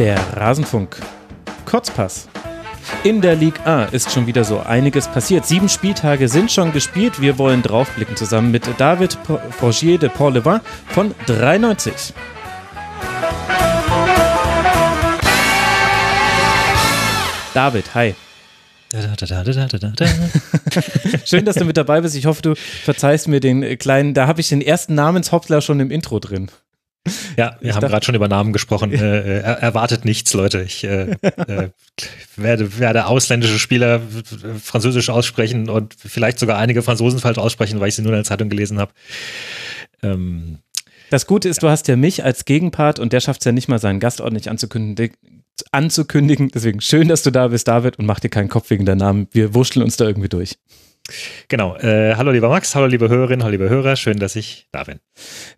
[0.00, 0.96] Der Rasenfunk.
[1.66, 2.28] Kurzpass.
[3.04, 5.46] In der Ligue A ist schon wieder so einiges passiert.
[5.46, 7.20] Sieben Spieltage sind schon gespielt.
[7.20, 9.16] Wir wollen draufblicken zusammen mit David
[9.50, 10.58] Forgier de Port-Levin
[10.88, 12.12] von 93.
[17.54, 18.16] David, hi.
[21.24, 22.16] Schön, dass du mit dabei bist.
[22.16, 25.92] Ich hoffe, du verzeihst mir den kleinen, da habe ich den ersten Namenshoppler schon im
[25.92, 26.50] Intro drin.
[27.36, 28.92] Ja, wir ich haben gerade schon über Namen gesprochen.
[28.92, 30.62] äh, er, erwartet nichts, Leute.
[30.62, 31.70] Ich äh, äh,
[32.36, 34.00] werde, werde ausländische Spieler
[34.62, 38.24] französisch aussprechen und vielleicht sogar einige Franzosen falsch aussprechen, weil ich sie nur in der
[38.24, 38.92] Zeitung gelesen habe.
[40.02, 40.58] Ähm,
[41.10, 41.68] das Gute ist, ja.
[41.68, 44.20] du hast ja mich als Gegenpart und der schafft es ja nicht mal, seinen Gast
[44.20, 45.16] ordentlich anzukündigen,
[45.72, 46.48] anzukündigen.
[46.48, 49.28] Deswegen schön, dass du da bist, David, und mach dir keinen Kopf wegen der Namen.
[49.30, 50.56] Wir wurschteln uns da irgendwie durch.
[51.48, 51.76] Genau.
[51.76, 55.00] Äh, hallo lieber Max, hallo liebe Hörerinnen, hallo liebe Hörer, schön, dass ich da bin.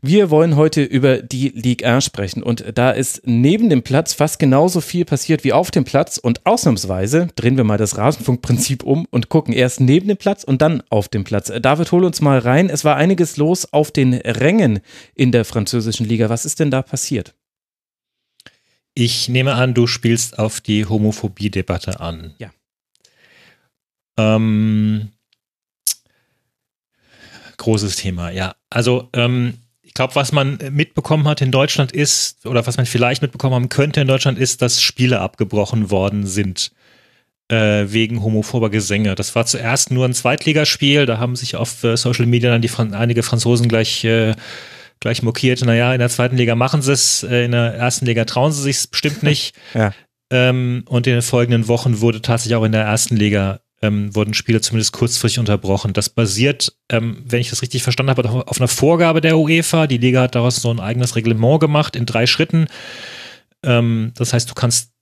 [0.03, 4.41] Wir wollen heute über die Ligue 1 sprechen und da ist neben dem Platz fast
[4.41, 9.07] genauso viel passiert wie auf dem Platz und ausnahmsweise drehen wir mal das Rasenfunkprinzip um
[9.13, 11.53] und gucken erst neben dem Platz und dann auf dem Platz.
[11.63, 12.69] David, hol uns mal rein.
[12.69, 14.81] Es war einiges los auf den Rängen
[15.15, 16.29] in der französischen Liga.
[16.29, 17.37] Was ist denn da passiert?
[18.95, 22.35] Ich nehme an, du spielst auf die Homophobie-Debatte an.
[22.39, 22.51] Ja.
[24.19, 25.11] Ähm,
[27.59, 28.55] großes Thema, ja.
[28.71, 33.23] Also ähm, ich glaube, was man mitbekommen hat in Deutschland ist, oder was man vielleicht
[33.23, 36.73] mitbekommen haben könnte in Deutschland, ist, dass Spiele abgebrochen worden sind
[37.49, 39.15] äh, wegen homophober Gesänge.
[39.15, 42.69] Das war zuerst nur ein Zweitligaspiel, da haben sich auf äh, Social Media dann die
[42.69, 44.35] Fran einige Franzosen gleich äh,
[45.01, 48.25] gleich mokiert, naja, in der zweiten Liga machen sie es, äh, in der ersten Liga
[48.25, 49.55] trauen sie sich bestimmt nicht.
[49.75, 49.93] ja.
[50.31, 54.35] Ähm, und in den folgenden Wochen wurde tatsächlich auch in der ersten Liga ähm, wurden
[54.35, 55.93] Spiele zumindest kurzfristig unterbrochen.
[55.93, 59.87] Das basiert, ähm, wenn ich das richtig verstanden habe, auf einer Vorgabe der UEFA.
[59.87, 62.67] Die Liga hat daraus so ein eigenes Reglement gemacht in drei Schritten.
[63.63, 64.93] Ähm, das heißt, du kannst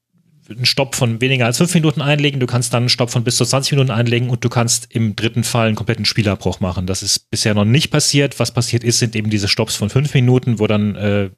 [0.50, 3.36] einen Stopp von weniger als fünf Minuten einlegen, du kannst dann einen Stopp von bis
[3.36, 6.86] zu 20 Minuten einlegen und du kannst im dritten Fall einen kompletten Spielabbruch machen.
[6.86, 8.38] Das ist bisher noch nicht passiert.
[8.38, 11.30] Was passiert ist, sind eben diese Stopps von fünf Minuten, wo dann äh,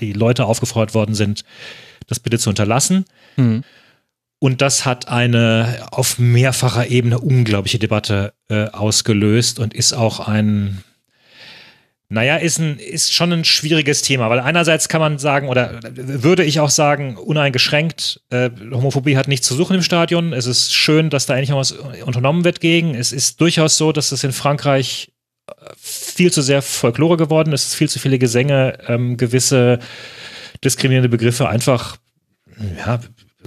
[0.00, 1.44] die Leute aufgefordert worden sind,
[2.08, 3.04] das bitte zu unterlassen.
[3.36, 3.62] Mhm.
[4.42, 10.82] Und das hat eine auf mehrfacher Ebene unglaubliche Debatte äh, ausgelöst und ist auch ein,
[12.08, 16.42] naja, ist, ein, ist schon ein schwieriges Thema, weil einerseits kann man sagen, oder würde
[16.42, 20.32] ich auch sagen, uneingeschränkt, äh, Homophobie hat nichts zu suchen im Stadion.
[20.32, 21.70] Es ist schön, dass da eigentlich noch was
[22.04, 22.96] unternommen wird gegen.
[22.96, 25.12] Es ist durchaus so, dass es in Frankreich
[25.46, 29.78] äh, viel zu sehr Folklore geworden ist, viel zu viele Gesänge, ähm, gewisse
[30.64, 31.98] diskriminierende Begriffe einfach
[32.76, 32.98] ja,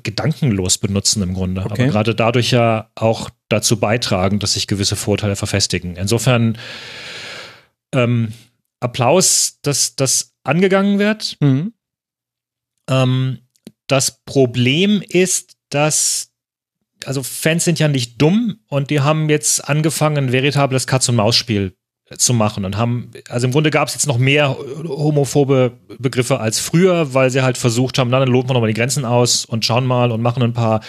[0.04, 1.62] gedankenlos benutzen im Grunde.
[1.62, 1.84] Okay.
[1.84, 5.96] Aber gerade dadurch ja auch dazu beitragen, dass sich gewisse Vorteile verfestigen.
[5.96, 6.58] Insofern
[7.94, 8.34] ähm,
[8.80, 11.38] Applaus, dass das angegangen wird.
[11.40, 11.74] Mhm.
[12.90, 13.40] Ähm,
[13.88, 16.32] das Problem ist, dass
[17.06, 21.76] also Fans sind ja nicht dumm und die haben jetzt angefangen, ein veritables Katz-und-Maus-Spiel
[22.18, 24.56] zu machen und haben, also im Grunde gab es jetzt noch mehr
[24.88, 29.06] homophobe Begriffe als früher, weil sie halt versucht haben, dann loten wir nochmal die Grenzen
[29.06, 30.82] aus und schauen mal und machen ein paar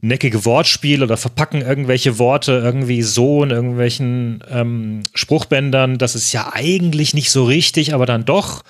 [0.00, 5.98] neckige Wortspiele oder verpacken irgendwelche Worte irgendwie so in irgendwelchen ähm, Spruchbändern.
[5.98, 8.62] Das ist ja eigentlich nicht so richtig, aber dann doch.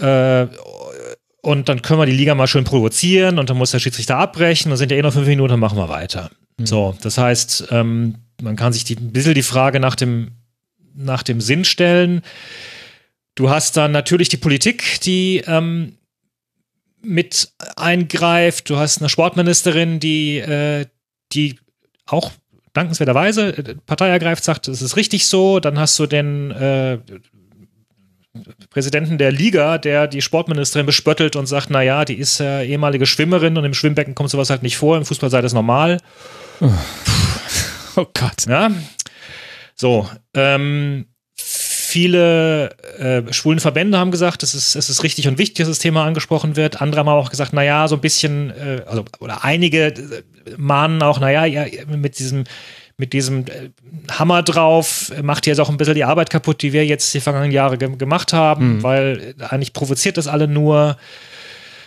[0.00, 0.46] Äh,
[1.42, 4.70] und dann können wir die Liga mal schön provozieren und dann muss der Schiedsrichter abbrechen
[4.70, 6.30] und sind ja eh noch fünf Minuten, dann machen wir weiter.
[6.58, 6.66] Mhm.
[6.66, 10.32] So, das heißt, ähm, man kann sich die, ein bisschen die Frage nach dem,
[10.94, 12.22] nach dem Sinn stellen.
[13.34, 15.96] Du hast dann natürlich die Politik, die ähm,
[17.02, 18.68] mit eingreift.
[18.68, 20.86] Du hast eine Sportministerin, die, äh,
[21.32, 21.58] die
[22.06, 22.32] auch
[22.72, 25.60] dankenswerterweise äh, Partei ergreift, sagt, es ist richtig so.
[25.60, 26.98] Dann hast du den äh,
[28.70, 33.56] Präsidenten der Liga, der die Sportministerin bespöttelt und sagt, naja, die ist äh, ehemalige Schwimmerin
[33.56, 35.98] und im Schwimmbecken kommt sowas halt nicht vor, im Fußball sei das normal.
[36.60, 36.70] Oh.
[37.96, 38.46] Oh Gott.
[38.46, 38.70] Ja.
[39.74, 45.58] So, ähm, viele äh, schwulen Verbände haben gesagt, es ist, es ist richtig und wichtig,
[45.58, 46.80] dass das Thema angesprochen wird.
[46.80, 50.22] Andere haben auch gesagt, naja, so ein bisschen, äh, also, oder einige äh,
[50.56, 52.44] mahnen auch, naja, ja, mit diesem,
[52.96, 53.70] mit diesem äh,
[54.12, 57.52] Hammer drauf macht jetzt auch ein bisschen die Arbeit kaputt, die wir jetzt die vergangenen
[57.52, 58.82] Jahre ge gemacht haben, mhm.
[58.82, 60.96] weil eigentlich provoziert das alle nur.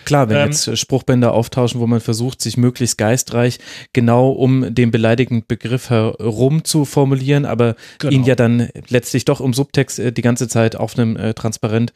[0.06, 3.60] Klar, wenn ähm, jetzt äh, Spruchbänder auftauschen, wo man versucht, sich möglichst geistreich
[3.94, 8.14] genau um den beleidigenden Begriff herum zu formulieren, aber genau.
[8.14, 11.94] ihn ja dann letztlich doch im Subtext äh, die ganze Zeit auf einem äh, Transparent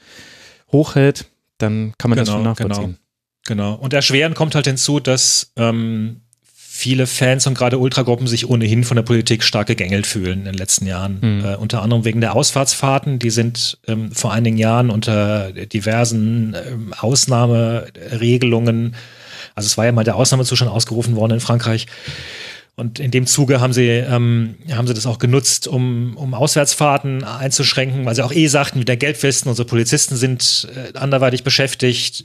[0.71, 1.25] hochhält,
[1.57, 2.97] dann kann man genau, das schon nachvollziehen.
[3.45, 3.83] Genau, genau.
[3.83, 6.21] Und erschwerend kommt halt hinzu, dass ähm,
[6.77, 10.53] viele Fans und gerade Ultragruppen sich ohnehin von der Politik stark gegängelt fühlen in den
[10.53, 11.17] letzten Jahren.
[11.21, 11.43] Mhm.
[11.43, 16.93] Äh, unter anderem wegen der Ausfahrtsfahrten, die sind ähm, vor einigen Jahren unter diversen ähm,
[16.93, 18.95] Ausnahmeregelungen,
[19.55, 21.87] also es war ja mal der Ausnahmezustand ausgerufen worden in Frankreich.
[22.75, 27.23] Und in dem Zuge haben sie, ähm, haben sie das auch genutzt, um, um Auswärtsfahrten
[27.23, 32.23] einzuschränken, weil sie auch eh sagten, mit der Geldwesten, unsere Polizisten sind äh, anderweitig beschäftigt.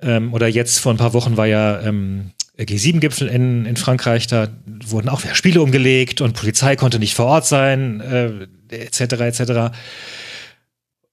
[0.00, 2.30] Ähm, oder jetzt vor ein paar Wochen war ja ähm,
[2.64, 4.48] G7-Gipfel in, in Frankreich, da
[4.86, 9.00] wurden auch wieder Spiele umgelegt und Polizei konnte nicht vor Ort sein, äh, etc.
[9.00, 9.76] etc.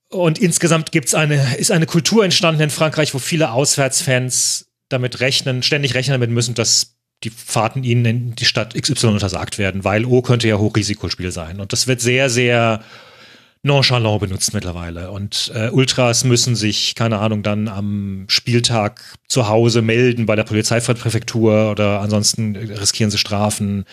[0.08, 5.62] Und insgesamt gibt's eine, ist eine Kultur entstanden in Frankreich, wo viele Auswärtsfans damit rechnen,
[5.62, 10.04] ständig rechnen damit müssen, dass die Fahrten ihnen in die Stadt XY untersagt werden, weil
[10.04, 11.60] O könnte ja Hochrisikospiel sein.
[11.60, 12.82] Und das wird sehr, sehr
[13.64, 15.10] nonchalant benutzt mittlerweile.
[15.10, 20.44] Und äh, Ultras müssen sich, keine Ahnung, dann am Spieltag zu Hause melden bei der
[20.44, 23.84] Polizeipräfektur oder ansonsten riskieren sie Strafen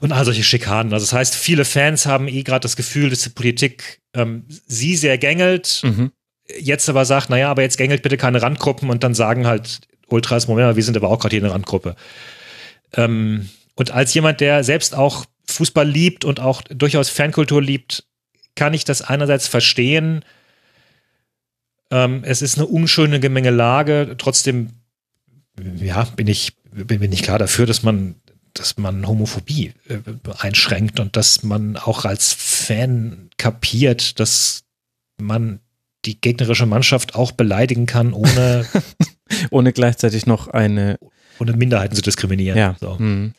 [0.00, 0.92] und all solche Schikanen.
[0.92, 4.96] Also das heißt, viele Fans haben eh gerade das Gefühl, dass die Politik ähm, sie
[4.96, 6.10] sehr gängelt, mhm.
[6.58, 10.48] jetzt aber sagt, naja, aber jetzt gängelt bitte keine Randgruppen und dann sagen halt Ultras,
[10.48, 11.94] Moment mal, wir sind aber auch gerade hier eine Randgruppe.
[12.94, 18.04] Ähm, und als jemand, der selbst auch Fußball liebt und auch durchaus Fankultur liebt,
[18.54, 20.24] kann ich das einerseits verstehen.
[21.90, 24.14] Ähm, es ist eine unschöne Gemengelage.
[24.18, 24.70] Trotzdem,
[25.76, 28.16] ja, bin ich, bin, ich klar dafür, dass man,
[28.54, 29.98] dass man Homophobie äh,
[30.38, 34.64] einschränkt und dass man auch als Fan kapiert, dass
[35.20, 35.60] man
[36.04, 38.66] die gegnerische Mannschaft auch beleidigen kann, ohne,
[39.50, 40.98] ohne gleichzeitig noch eine
[41.38, 42.58] ohne Minderheiten zu diskriminieren.
[42.58, 42.76] Ja.
[42.80, 42.96] So.
[42.98, 43.34] Mhm.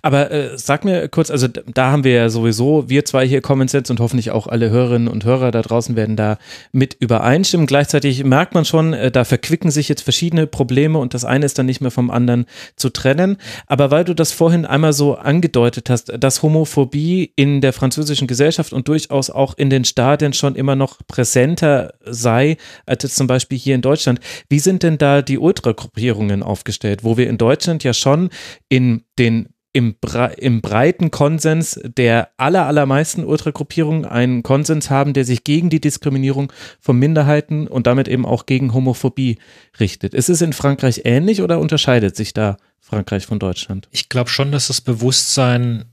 [0.00, 3.68] Aber äh, sag mir kurz, also da haben wir ja sowieso, wir zwei hier Common
[3.68, 6.38] Sense und hoffentlich auch alle Hörerinnen und Hörer da draußen werden da
[6.72, 7.66] mit übereinstimmen.
[7.66, 11.58] Gleichzeitig merkt man schon, äh, da verquicken sich jetzt verschiedene Probleme und das eine ist
[11.58, 12.46] dann nicht mehr vom anderen
[12.76, 13.36] zu trennen.
[13.66, 18.72] Aber weil du das vorhin einmal so angedeutet hast, dass Homophobie in der französischen Gesellschaft
[18.72, 22.56] und durchaus auch in den Stadien schon immer noch präsenter sei,
[22.86, 24.20] als jetzt zum Beispiel hier in Deutschland.
[24.48, 28.30] Wie sind denn da die Ultragruppierungen aufgestellt, wo wir in Deutschland ja schon
[28.68, 35.24] in den im, Bre im breiten Konsens der aller, allermeisten Ultragruppierungen einen Konsens haben, der
[35.24, 39.38] sich gegen die Diskriminierung von Minderheiten und damit eben auch gegen Homophobie
[39.80, 40.14] richtet.
[40.14, 43.88] Ist es in Frankreich ähnlich oder unterscheidet sich da Frankreich von Deutschland?
[43.90, 45.86] Ich glaube schon, dass das Bewusstsein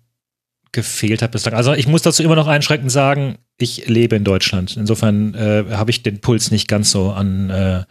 [0.71, 1.56] gefehlt hat bislang.
[1.56, 4.77] Also ich muss dazu immer noch einschränkend sagen, ich lebe in Deutschland.
[4.77, 7.83] Insofern äh, habe ich den Puls nicht ganz so an, äh,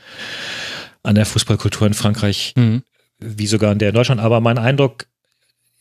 [1.02, 2.82] an der Fußballkultur in Frankreich mhm.
[3.18, 4.20] wie sogar in der in Deutschland.
[4.20, 5.06] Aber mein Eindruck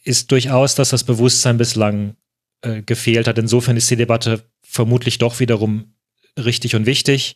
[0.07, 2.15] ist durchaus, dass das Bewusstsein bislang
[2.61, 3.37] äh, gefehlt hat.
[3.37, 5.93] Insofern ist die Debatte vermutlich doch wiederum
[6.37, 7.35] richtig und wichtig.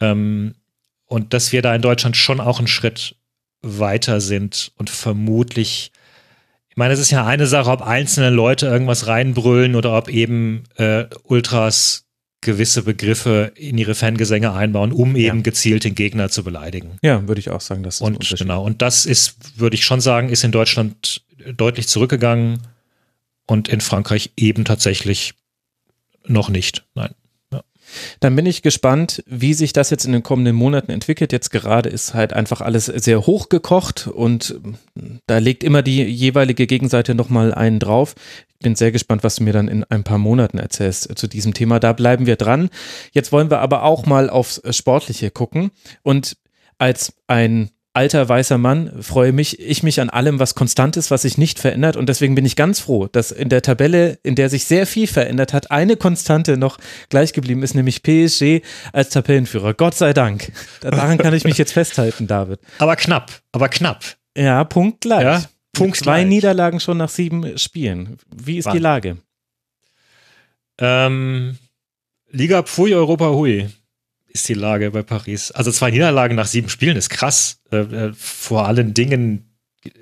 [0.00, 0.54] Ähm,
[1.06, 3.16] und dass wir da in Deutschland schon auch einen Schritt
[3.62, 5.90] weiter sind und vermutlich,
[6.68, 10.64] ich meine, es ist ja eine Sache, ob einzelne Leute irgendwas reinbrüllen oder ob eben
[10.76, 12.04] äh, Ultras
[12.40, 15.28] gewisse Begriffe in ihre Fangesänge einbauen, um ja.
[15.28, 16.98] eben gezielt den Gegner zu beleidigen.
[17.02, 20.00] Ja, würde ich auch sagen, das ist und genau und das ist, würde ich schon
[20.00, 21.22] sagen, ist in Deutschland
[21.54, 22.60] deutlich zurückgegangen
[23.46, 25.34] und in Frankreich eben tatsächlich
[26.26, 26.84] noch nicht.
[26.94, 27.14] Nein.
[28.20, 31.32] Dann bin ich gespannt, wie sich das jetzt in den kommenden Monaten entwickelt.
[31.32, 34.60] Jetzt gerade ist halt einfach alles sehr hochgekocht und
[35.26, 38.14] da legt immer die jeweilige Gegenseite nochmal einen drauf.
[38.48, 41.54] Ich bin sehr gespannt, was du mir dann in ein paar Monaten erzählst zu diesem
[41.54, 41.80] Thema.
[41.80, 42.70] Da bleiben wir dran.
[43.12, 45.70] Jetzt wollen wir aber auch mal aufs Sportliche gucken
[46.02, 46.36] und
[46.78, 51.22] als ein alter weißer Mann freue mich ich mich an allem, was konstant ist, was
[51.22, 51.96] sich nicht verändert.
[51.96, 55.08] Und deswegen bin ich ganz froh, dass in der Tabelle, in der sich sehr viel
[55.08, 56.78] verändert hat, eine Konstante noch
[57.08, 59.74] gleich geblieben ist, nämlich PSG als Tabellenführer.
[59.74, 60.52] Gott sei Dank.
[60.80, 62.60] Daran kann ich mich jetzt festhalten, David.
[62.78, 64.04] Aber knapp, aber knapp.
[64.36, 65.22] Ja, Punkt gleich.
[65.22, 66.28] Ja, Punkt Zwei gleich.
[66.28, 68.18] Niederlagen schon nach sieben Spielen.
[68.32, 68.74] Wie ist Wann?
[68.74, 69.16] die Lage?
[70.80, 71.58] Ähm,
[72.30, 73.68] Liga Pfui, Europa Hui
[74.28, 75.50] ist die Lage bei Paris.
[75.50, 77.57] Also zwei Niederlagen nach sieben Spielen ist krass.
[77.70, 79.56] Äh, äh, vor allen Dingen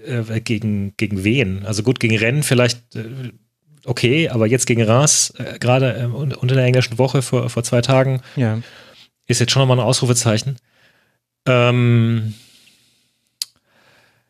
[0.04, 1.66] äh, gegen, gegen wen?
[1.66, 3.32] Also gut, gegen Rennen vielleicht äh,
[3.86, 7.80] okay, aber jetzt gegen Reims, äh, gerade äh, unter der englischen Woche vor, vor zwei
[7.80, 8.60] Tagen, ja.
[9.26, 10.56] ist jetzt schon nochmal ein Ausrufezeichen.
[11.46, 12.34] Ähm,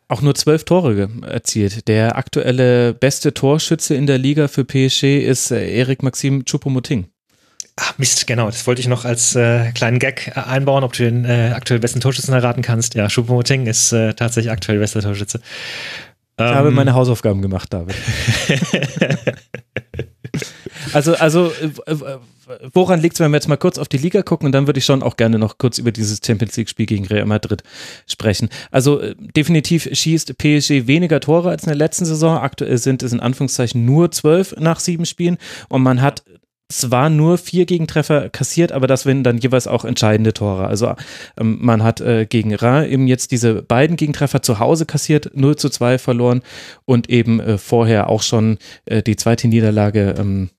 [0.07, 1.87] auch nur zwölf Tore erzielt.
[1.87, 7.07] Der aktuelle beste Torschütze in der Liga für PSG ist Erik Maxim Choupo-Moting.
[7.79, 8.47] Ach, Mist, genau.
[8.47, 11.79] Das wollte ich noch als äh, kleinen Gag äh, einbauen, ob du den äh, aktuell
[11.79, 12.95] besten Torschützen erraten kannst.
[12.95, 15.39] Ja, Choupo-Moting ist äh, tatsächlich aktuell bester Torschütze.
[16.39, 17.95] Ich ähm, habe meine Hausaufgaben gemacht, David.
[20.93, 21.51] Also, also
[21.85, 22.17] äh, äh,
[22.73, 24.79] woran liegt es, wenn wir jetzt mal kurz auf die Liga gucken und dann würde
[24.79, 27.63] ich schon auch gerne noch kurz über dieses Champions League-Spiel gegen Real Madrid
[28.07, 28.49] sprechen.
[28.71, 32.37] Also definitiv schießt PSG weniger Tore als in der letzten Saison.
[32.37, 35.37] Aktuell sind es in Anführungszeichen nur zwölf nach sieben Spielen
[35.69, 36.23] und man hat
[36.69, 40.67] zwar nur vier Gegentreffer kassiert, aber das sind dann jeweils auch entscheidende Tore.
[40.67, 40.95] Also
[41.39, 45.55] ähm, man hat äh, gegen Ra eben jetzt diese beiden Gegentreffer zu Hause kassiert, 0
[45.55, 46.41] zu 2 verloren
[46.85, 50.49] und eben äh, vorher auch schon äh, die zweite Niederlage, ähm,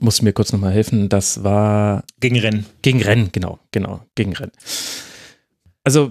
[0.00, 2.66] muss mir kurz nochmal helfen, das war gegen Rennen.
[2.82, 4.52] Gegen Rennen, genau, genau, gegen Rennen.
[5.84, 6.10] Also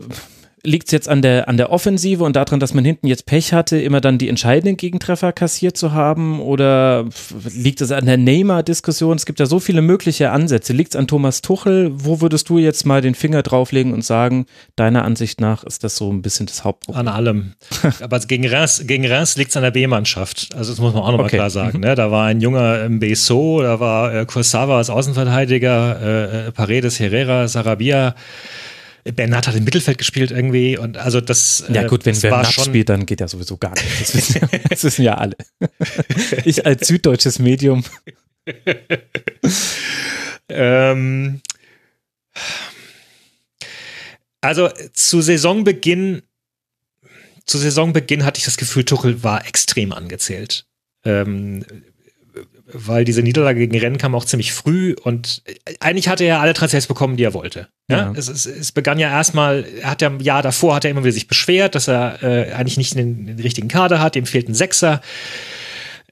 [0.64, 3.54] liegt es jetzt an der, an der Offensive und daran, dass man hinten jetzt Pech
[3.54, 6.42] hatte, immer dann die entscheidenden Gegentreffer kassiert zu haben?
[6.42, 7.06] Oder
[7.54, 9.16] liegt es an der Neymar-Diskussion?
[9.16, 10.74] Es gibt ja so viele mögliche Ansätze.
[10.74, 11.92] Liegt es an Thomas Tuchel?
[11.94, 15.96] Wo würdest du jetzt mal den Finger drauflegen und sagen, deiner Ansicht nach ist das
[15.96, 17.08] so ein bisschen das Hauptproblem?
[17.08, 17.54] An allem.
[18.02, 20.50] Aber gegen Reims, gegen Reims liegt es an der B-Mannschaft.
[20.56, 21.38] Also das muss man auch nochmal okay.
[21.38, 21.80] klar sagen.
[21.80, 21.96] Ne?
[21.96, 27.48] Da war ein junger Mbeso, da war äh, Kursawa als Außenverteidiger, äh, äh Paredes, Herrera,
[27.48, 28.16] Sarabia.
[29.12, 31.64] Bernat hat im Mittelfeld gespielt irgendwie und also das.
[31.70, 34.02] Ja gut, wenn Bernat spielt, dann geht ja sowieso gar nicht.
[34.02, 35.36] Das wissen, ja, das wissen ja alle.
[36.46, 37.84] Ich als süddeutsches Medium.
[40.50, 41.42] ähm,
[44.42, 46.22] also zu Saisonbeginn,
[47.46, 50.66] zu Saisonbeginn hatte ich das Gefühl, Tuchel war extrem angezählt.
[51.04, 51.66] Ähm,
[52.74, 55.44] weil diese Niederlage gegen Rennen kam auch ziemlich früh und
[55.80, 57.68] eigentlich hatte er alle Transfers bekommen, die er wollte.
[57.90, 57.98] Ja?
[57.98, 58.14] ja.
[58.16, 61.04] Es, es, es, begann ja erstmal, er hat ja im Jahr davor hat er immer
[61.04, 64.48] wieder sich beschwert, dass er äh, eigentlich nicht den, den, richtigen Kader hat, ihm fehlt
[64.50, 65.02] ein Sechser.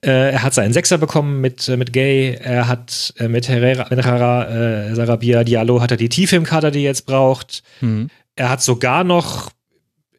[0.02, 3.86] Äh, er hat seinen Sechser bekommen mit, äh, mit Gay, er hat äh, mit Herrera,
[3.90, 7.62] mit Herrera äh, Sarabia Diallo hat er die Tiefe im Kader, die er jetzt braucht.
[7.80, 8.08] Mhm.
[8.36, 9.50] Er hat sogar noch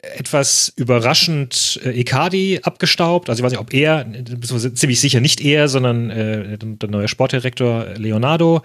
[0.01, 3.29] etwas überraschend äh, Icardi abgestaubt.
[3.29, 4.06] Also ich weiß nicht, ob er,
[4.74, 8.62] ziemlich sicher nicht er, sondern äh, der neue Sportdirektor Leonardo.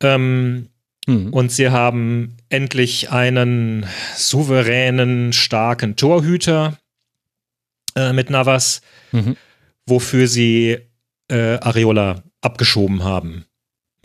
[0.00, 0.68] Ähm,
[1.06, 1.32] mhm.
[1.32, 3.86] Und sie haben endlich einen
[4.16, 6.78] souveränen, starken Torhüter
[7.96, 9.36] äh, mit Navas, mhm.
[9.86, 10.78] wofür sie
[11.28, 13.46] äh, Areola abgeschoben haben.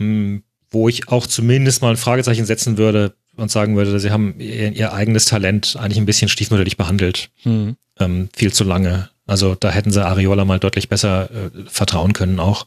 [0.00, 4.34] Hm, wo ich auch zumindest mal ein Fragezeichen setzen würde, und sagen würde, sie haben
[4.38, 7.30] ihr, ihr eigenes Talent eigentlich ein bisschen stiefmütterlich behandelt.
[7.44, 7.76] Mhm.
[7.98, 9.10] Ähm, viel zu lange.
[9.26, 12.66] Also da hätten sie Ariola mal deutlich besser äh, vertrauen können auch.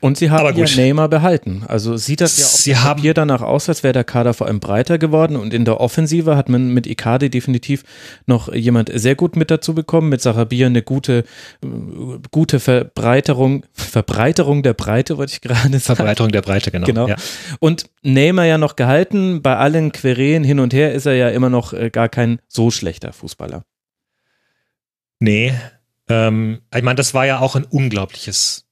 [0.00, 1.64] Und sie haben ja Neymar behalten.
[1.66, 4.58] Also sieht das ja sie haben Papier danach aus, als wäre der Kader vor allem
[4.58, 5.36] breiter geworden.
[5.36, 7.84] Und in der Offensive hat man mit Icardi definitiv
[8.26, 10.08] noch jemand sehr gut mit dazu bekommen.
[10.08, 11.24] Mit Sarabia eine gute,
[11.62, 11.66] äh,
[12.32, 15.96] gute Verbreiterung, Verbreiterung der Breite, wollte ich gerade sagen.
[15.96, 16.86] Verbreiterung der Breite, genau.
[16.86, 17.08] genau.
[17.08, 17.16] Ja.
[17.60, 19.40] Und Neymar ja noch gehalten.
[19.40, 22.72] Bei allen Querelen hin und her ist er ja immer noch äh, gar kein so
[22.72, 23.62] schlechter Fußballer.
[25.20, 25.54] Nee.
[26.08, 28.65] Ähm, ich meine, das war ja auch ein unglaubliches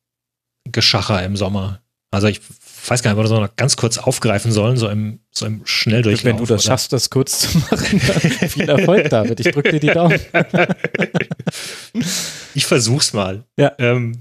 [0.64, 1.80] Geschacher im Sommer.
[2.10, 2.40] Also ich
[2.86, 5.62] weiß gar nicht, ob wir das noch ganz kurz aufgreifen sollen, so im, so im
[5.64, 6.24] Schnelldurchlauf.
[6.24, 6.72] Wenn du das oder?
[6.72, 9.40] schaffst, das kurz zu machen, dann viel Erfolg, David.
[9.40, 10.20] Ich drücke dir die Daumen.
[12.54, 13.44] ich versuch's mal.
[13.56, 13.72] Ja.
[13.78, 14.18] Ähm,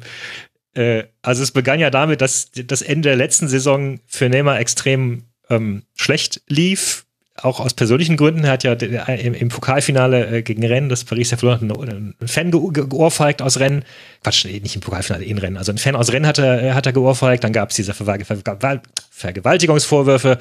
[0.73, 5.25] äh, also es begann ja damit, dass das Ende der letzten Saison für Neymar extrem
[5.49, 7.02] ähm, schlecht lief
[7.41, 8.43] auch aus persönlichen Gründen.
[8.43, 12.15] Er hat ja im, im Pokalfinale äh, gegen Rennen, das Paris ja verloren hat, einen
[12.25, 13.83] Fan geohrfeigt aus Rennen.
[14.21, 15.57] Quatsch, nicht im Pokalfinale, in Rennen.
[15.57, 17.43] Also ein Fan aus Rennen hat er, äh, hat er geohrfeigt.
[17.43, 20.37] Dann gab es diese Ver Ver Vergewaltigungsvorwürfe.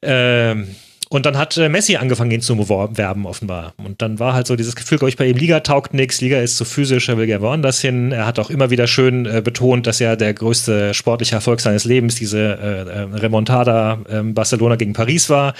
[0.00, 0.68] Ähm,
[1.14, 3.74] und dann hat äh, Messi angefangen, ihn zu werben, offenbar.
[3.76, 6.40] Und dann war halt so dieses Gefühl, glaube ich, bei ihm, Liga taugt nichts, Liga
[6.40, 8.10] ist zu physisch, er will gerne woanders hin.
[8.10, 11.84] Er hat auch immer wieder schön äh, betont, dass ja der größte sportliche Erfolg seines
[11.84, 15.54] Lebens diese äh, äh, Remontada äh, Barcelona gegen Paris war.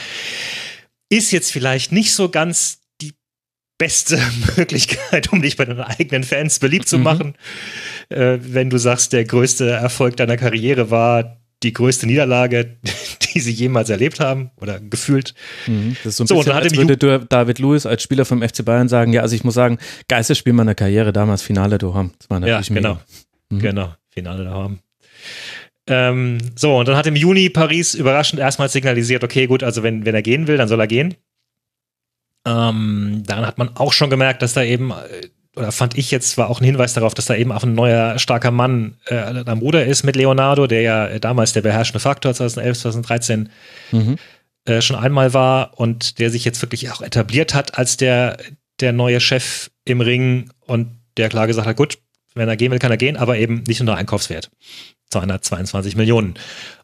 [1.09, 3.13] Ist jetzt vielleicht nicht so ganz die
[3.79, 4.19] beste
[4.57, 7.05] Möglichkeit, um dich bei deinen eigenen Fans beliebt zu mhm.
[7.05, 7.35] machen.
[8.11, 8.41] Mhm.
[8.41, 12.77] Wenn du sagst, der größte Erfolg deiner Karriere war die größte Niederlage,
[13.35, 15.35] die sie jemals erlebt haben oder gefühlt.
[15.67, 18.65] Mhm, das ist so ein so, bisschen, als würde David Lewis als Spieler vom FC
[18.65, 19.79] Bayern sagen, ja, also ich muss sagen,
[20.09, 22.13] geilstes Spiel meiner Karriere damals, Finale daheim.
[22.19, 22.99] Das war natürlich ja, genau,
[23.51, 23.59] mhm.
[23.59, 24.79] genau, Finale daheim.
[25.87, 30.07] Ähm, so, und dann hat im Juni Paris überraschend erstmal signalisiert, okay, gut, also wenn,
[30.07, 31.15] wenn er gehen will, dann soll er gehen.
[32.47, 36.37] Ähm, dann hat man auch schon gemerkt, dass da eben äh, oder fand ich jetzt,
[36.37, 39.59] war auch ein Hinweis darauf, dass da eben auch ein neuer starker Mann äh, am
[39.61, 43.49] Ruder ist mit Leonardo, der ja äh, damals der beherrschende Faktor 2011, 2013
[43.93, 44.17] mhm.
[44.65, 48.39] äh, schon einmal war und der sich jetzt wirklich auch etabliert hat als der,
[48.81, 51.99] der neue Chef im Ring und der klar gesagt hat, gut,
[52.35, 54.51] wenn er gehen will, kann er gehen, aber eben nicht unter Einkaufswert.
[55.11, 56.35] 222 Millionen.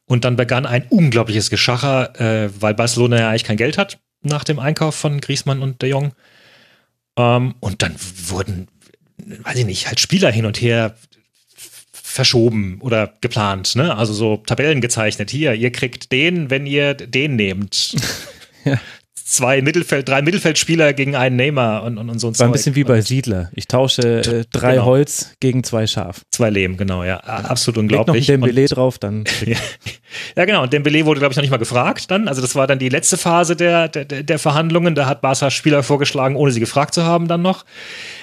[0.06, 4.44] Und dann begann ein unglaubliches Geschacher, äh, weil Barcelona ja eigentlich kein Geld hat nach
[4.44, 6.12] dem Einkauf von Griezmann und de Jong.
[7.20, 7.94] Ähm, und dann
[8.26, 8.68] wurden,
[9.18, 10.96] weiß ich nicht, halt Spieler hin und her
[11.92, 13.96] verschoben oder geplant, ne?
[13.96, 15.30] Also so Tabellen gezeichnet.
[15.30, 17.94] Hier, ihr kriegt den, wenn ihr den nehmt.
[18.64, 18.80] ja
[19.30, 22.74] zwei Mittelfeld, drei Mittelfeldspieler gegen einen Neymar und, und, und so ein War ein bisschen
[22.74, 23.50] wie bei Siedler.
[23.54, 24.86] Ich tausche äh, drei genau.
[24.86, 26.22] Holz gegen zwei Schaf.
[26.30, 27.18] Zwei Lehm, genau, ja.
[27.18, 28.26] Absolut unglaublich.
[28.26, 29.24] Leg noch ein Dembele drauf, dann.
[29.46, 29.56] ja,
[30.36, 30.64] ja, genau.
[30.64, 32.26] Und Dembele wurde, glaube ich, noch nicht mal gefragt dann.
[32.26, 34.96] Also das war dann die letzte Phase der, der, der Verhandlungen.
[34.96, 37.64] Da hat Barca Spieler vorgeschlagen, ohne sie gefragt zu haben dann noch.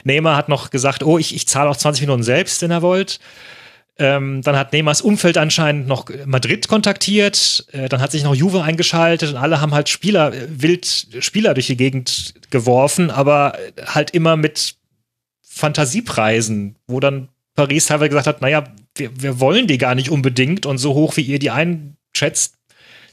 [0.04, 3.20] Neymar hat noch gesagt, oh, ich, ich zahle auch 20 Minuten selbst, wenn er wollt.
[4.00, 7.66] Ähm, dann hat Neymars Umfeld anscheinend noch Madrid kontaktiert.
[7.72, 11.54] Äh, dann hat sich noch Juve eingeschaltet und alle haben halt Spieler, äh, wild Spieler
[11.54, 14.75] durch die Gegend geworfen, aber halt immer mit
[15.42, 20.66] Fantasiepreisen, wo dann Paris teilweise gesagt hat, naja, wir, wir wollen die gar nicht unbedingt
[20.68, 22.56] und so hoch wie ihr die einschätzt,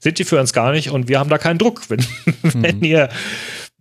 [0.01, 2.01] sind die für uns gar nicht und wir haben da keinen Druck, wenn,
[2.43, 2.63] mhm.
[2.63, 3.09] wenn ihr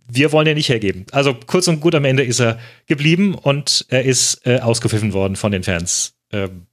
[0.06, 1.06] wir wollen ja nicht hergeben.
[1.12, 5.34] Also kurz und gut, am Ende ist er geblieben und er ist äh, ausgepfiffen worden
[5.34, 6.14] von den Fans.
[6.30, 6.66] Ähm,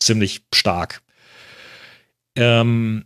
[0.00, 1.02] ziemlich stark.
[2.36, 3.04] Ähm,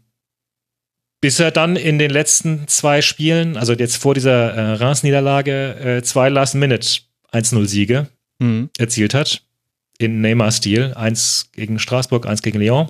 [1.20, 6.02] bis er dann in den letzten zwei Spielen, also jetzt vor dieser äh, Reims-Niederlage, äh,
[6.02, 6.86] zwei Last-Minute
[7.32, 8.08] 1-0-Siege
[8.38, 8.70] mhm.
[8.78, 9.42] erzielt hat.
[9.98, 10.92] In Neymar-Stil.
[10.94, 12.88] Eins gegen Straßburg, eins gegen Lyon.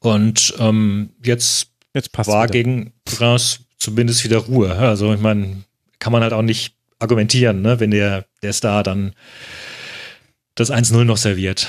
[0.00, 2.52] Und ähm, jetzt, jetzt war wieder.
[2.52, 4.74] gegen Reims zumindest wieder Ruhe.
[4.74, 5.64] Also ich meine,
[5.98, 9.14] kann man halt auch nicht argumentieren, ne, wenn der, der Star dann
[10.54, 11.68] das 1-0 noch serviert.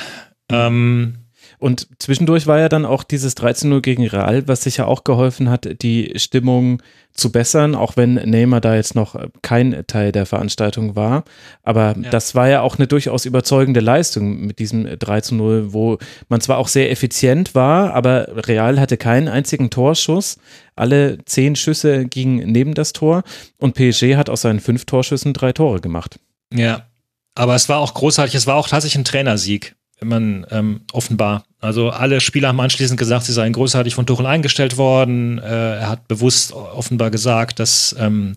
[0.52, 1.16] Ähm,
[1.58, 5.82] und zwischendurch war ja dann auch dieses 13-0 gegen Real, was sicher auch geholfen hat,
[5.82, 6.82] die Stimmung
[7.14, 11.26] zu bessern, auch wenn Neymar da jetzt noch kein Teil der Veranstaltung war.
[11.64, 12.10] Aber ja.
[12.12, 15.98] das war ja auch eine durchaus überzeugende Leistung mit diesem 13-0, wo
[16.30, 20.38] man zwar auch sehr effizient war, aber Real hatte keinen einzigen Torschuss.
[20.78, 23.24] Alle zehn Schüsse gingen neben das Tor
[23.58, 26.20] und PSG hat aus seinen fünf Torschüssen drei Tore gemacht.
[26.54, 26.88] Ja,
[27.36, 29.76] aber es war auch großartig, es war auch tatsächlich ein Trainersieg
[30.08, 31.44] man ähm, offenbar.
[31.60, 35.40] Also alle Spieler haben anschließend gesagt, sie seien großartig von Tuchel eingestellt worden.
[35.40, 38.36] Äh, er hat bewusst offenbar gesagt, dass ähm,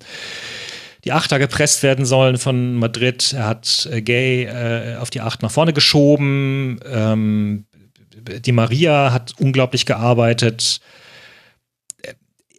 [1.05, 3.33] die Achter gepresst werden sollen von Madrid.
[3.33, 6.81] Er hat äh, Gay äh, auf die Acht nach vorne geschoben.
[6.85, 7.65] Ähm,
[8.15, 10.81] die Maria hat unglaublich gearbeitet.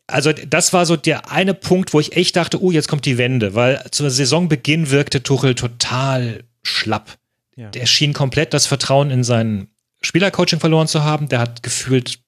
[0.08, 3.18] Also das war so der eine Punkt, wo ich echt dachte, oh, jetzt kommt die
[3.18, 7.18] Wende, weil zu Saisonbeginn wirkte Tuchel total schlapp.
[7.56, 7.70] Ja.
[7.70, 9.68] Der schien komplett das Vertrauen in sein
[10.02, 11.30] Spielercoaching verloren zu haben.
[11.30, 12.20] Der hat gefühlt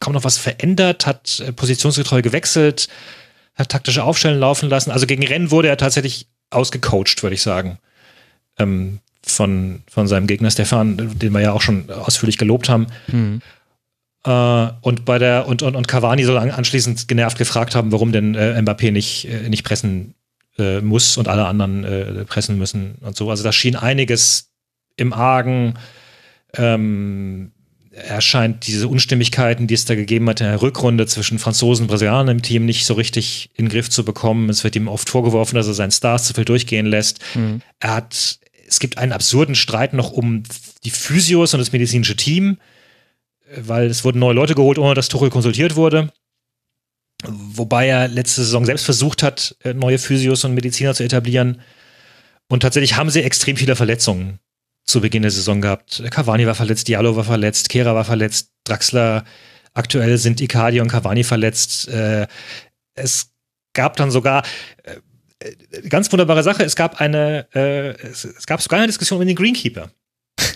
[0.00, 2.88] kaum noch was verändert, hat äh, positionsgetreu gewechselt,
[3.54, 4.90] hat taktische Aufstellen laufen lassen.
[4.90, 7.78] Also gegen Rennen wurde er tatsächlich ausgecoacht, würde ich sagen.
[8.58, 12.86] Ähm, von, von seinem Gegner Stefan, den wir ja auch schon ausführlich gelobt haben.
[13.08, 13.42] Mhm.
[14.24, 18.34] Äh, und bei der und, und, und Cavani soll anschließend genervt gefragt haben, warum denn
[18.34, 20.14] äh, Mbappé nicht, äh, nicht pressen
[20.58, 23.30] äh, muss und alle anderen äh, pressen müssen und so.
[23.30, 24.50] Also da schien einiges
[24.96, 25.74] im Argen.
[26.54, 27.52] Ähm,
[28.06, 32.28] erscheint diese Unstimmigkeiten, die es da gegeben hat in der Rückrunde zwischen Franzosen und Brasilianern
[32.28, 34.48] im Team nicht so richtig in den Griff zu bekommen.
[34.50, 37.20] Es wird ihm oft vorgeworfen, dass er seinen Stars zu viel durchgehen lässt.
[37.34, 37.62] Mhm.
[37.80, 40.42] Er hat, es gibt einen absurden Streit noch um
[40.84, 42.58] die Physios und das medizinische Team,
[43.56, 46.12] weil es wurden neue Leute geholt, ohne dass Tuchel konsultiert wurde.
[47.24, 51.60] Wobei er letzte Saison selbst versucht hat, äh, neue Physios und Mediziner zu etablieren.
[52.48, 54.38] Und tatsächlich haben sie extrem viele Verletzungen
[54.86, 56.02] zu Beginn der Saison gehabt.
[56.10, 59.24] Cavani war verletzt, Diallo war verletzt, Kera war verletzt, Draxler.
[59.74, 61.88] Aktuell sind Icardi und Cavani verletzt.
[61.88, 62.26] Äh,
[62.94, 63.32] es
[63.74, 64.44] gab dann sogar
[64.84, 65.52] äh,
[65.88, 66.64] ganz wunderbare Sache.
[66.64, 69.90] Es gab eine, es gab sogar eine Diskussion mit den Greenkeeper.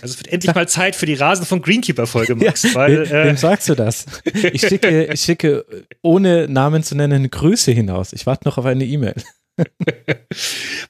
[0.03, 2.63] Also es wird endlich mal Zeit für die Rasen von Greenkeeper-Folge, Max.
[2.63, 4.05] Ja, weil, äh, wem sagst du das?
[4.25, 5.65] Ich schicke, ich schicke
[6.01, 8.11] ohne Namen zu nennen Grüße hinaus.
[8.11, 9.15] Ich warte noch auf eine E-Mail.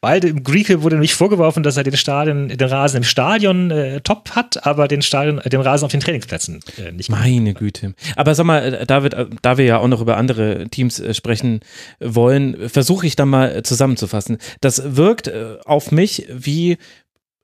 [0.01, 4.01] Weil dem Greenkeeper wurde nämlich vorgeworfen, dass er den Stadion, den Rasen im Stadion äh,
[4.01, 7.09] top hat, aber den Stadion, den Rasen auf den Trainingsplätzen äh, nicht.
[7.09, 7.93] Meine Güte.
[8.15, 11.13] Aber sag mal, äh, David, äh, da wir ja auch noch über andere Teams äh,
[11.13, 11.59] sprechen
[11.99, 14.37] wollen, versuche ich da mal zusammenzufassen.
[14.61, 15.29] Das wirkt
[15.65, 16.77] auf mich wie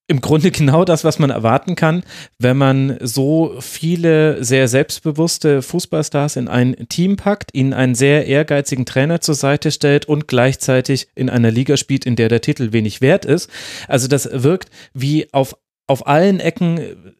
[0.09, 2.03] im Grunde genau das, was man erwarten kann,
[2.39, 8.87] wenn man so viele sehr selbstbewusste Fußballstars in ein Team packt, ihnen einen sehr ehrgeizigen
[8.87, 13.01] Trainer zur Seite stellt und gleichzeitig in einer Liga spielt, in der der Titel wenig
[13.01, 13.51] wert ist.
[13.87, 17.13] Also das wirkt wie auf, auf allen Ecken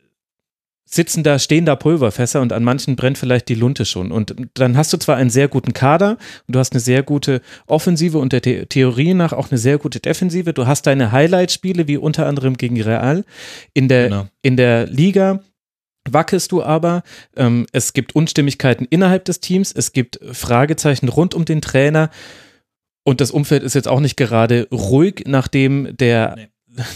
[0.92, 4.12] sitzen da, stehen da Pulverfässer und an manchen brennt vielleicht die Lunte schon.
[4.12, 7.42] Und dann hast du zwar einen sehr guten Kader und du hast eine sehr gute
[7.68, 10.52] Offensive und der The Theorie nach auch eine sehr gute Defensive.
[10.52, 13.24] Du hast deine Highlight-Spiele, wie unter anderem gegen Real.
[13.76, 14.28] In der, genau.
[14.42, 15.42] in der Liga
[16.10, 17.04] wackelst du aber.
[17.36, 19.72] Ähm, es gibt Unstimmigkeiten innerhalb des Teams.
[19.72, 22.10] Es gibt Fragezeichen rund um den Trainer.
[23.04, 26.48] Und das Umfeld ist jetzt auch nicht gerade ruhig, nachdem der nee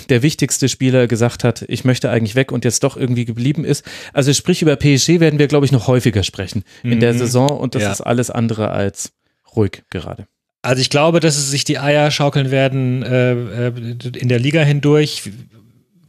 [0.09, 3.83] der wichtigste Spieler gesagt hat, ich möchte eigentlich weg und jetzt doch irgendwie geblieben ist.
[4.13, 7.17] Also sprich über PSG werden wir, glaube ich, noch häufiger sprechen in der Mhm.
[7.17, 7.91] Saison und das Ja.
[7.91, 9.11] ist alles andere als
[9.55, 10.27] ruhig gerade.
[10.61, 13.33] Also ich glaube, dass es sich die Eier schaukeln werden äh,
[13.67, 13.73] äh,
[14.17, 15.23] in der Liga hindurch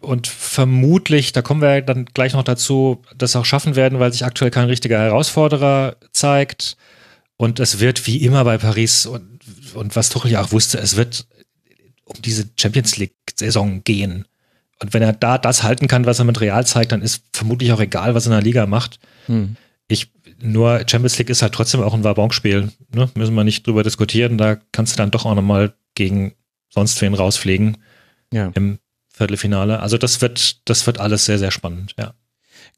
[0.01, 4.25] und vermutlich, da kommen wir dann gleich noch dazu, das auch schaffen werden, weil sich
[4.25, 6.77] aktuell kein richtiger Herausforderer zeigt.
[7.37, 9.41] Und es wird wie immer bei Paris und,
[9.75, 11.27] und was Tuchel ja auch wusste, es wird
[12.05, 14.27] um diese Champions League-Saison gehen.
[14.81, 17.73] Und wenn er da das halten kann, was er mit Real zeigt, dann ist vermutlich
[17.73, 18.99] auch egal, was er in der Liga macht.
[19.27, 19.57] Hm.
[19.89, 22.71] Ich, nur Champions League ist halt trotzdem auch ein Wabonspiel.
[22.95, 23.09] Ne?
[23.15, 24.37] Müssen wir nicht drüber diskutieren.
[24.39, 26.35] Da kannst du dann doch auch nochmal gegen
[26.71, 27.77] sonst wen rausfliegen
[28.33, 28.51] Ja.
[28.55, 29.79] im Viertelfinale.
[29.81, 32.15] Also das wird, das wird alles sehr, sehr spannend, ja.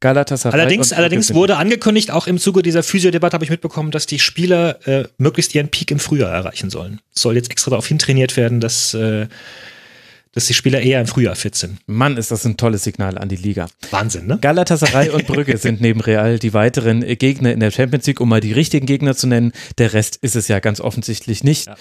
[0.01, 0.59] Galatasaray.
[0.61, 4.19] Allerdings, und- allerdings wurde angekündigt, auch im Zuge dieser Physiodebatte habe ich mitbekommen, dass die
[4.19, 7.01] Spieler äh, möglichst ihren Peak im Frühjahr erreichen sollen.
[7.15, 9.27] Es soll jetzt extra darauf hintrainiert werden, dass, äh,
[10.33, 11.79] dass die Spieler eher im Frühjahr fit sind.
[11.87, 13.69] Mann, ist das ein tolles Signal an die Liga.
[13.91, 14.37] Wahnsinn, ne?
[14.39, 18.29] Galatasaray und Brügge sind neben Real die weiteren äh, Gegner in der Champions League, um
[18.29, 19.53] mal die richtigen Gegner zu nennen.
[19.79, 21.67] Der Rest ist es ja ganz offensichtlich nicht.
[21.69, 21.77] Ja.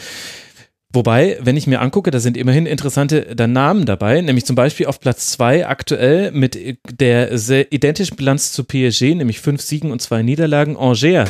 [0.95, 4.86] Wobei, wenn ich mir angucke, da sind immerhin interessante da Namen dabei, nämlich zum Beispiel
[4.86, 9.91] auf Platz zwei aktuell mit äh, der sehr identischen Bilanz zu PSG, nämlich fünf Siegen
[9.91, 11.29] und zwei Niederlagen, Angers.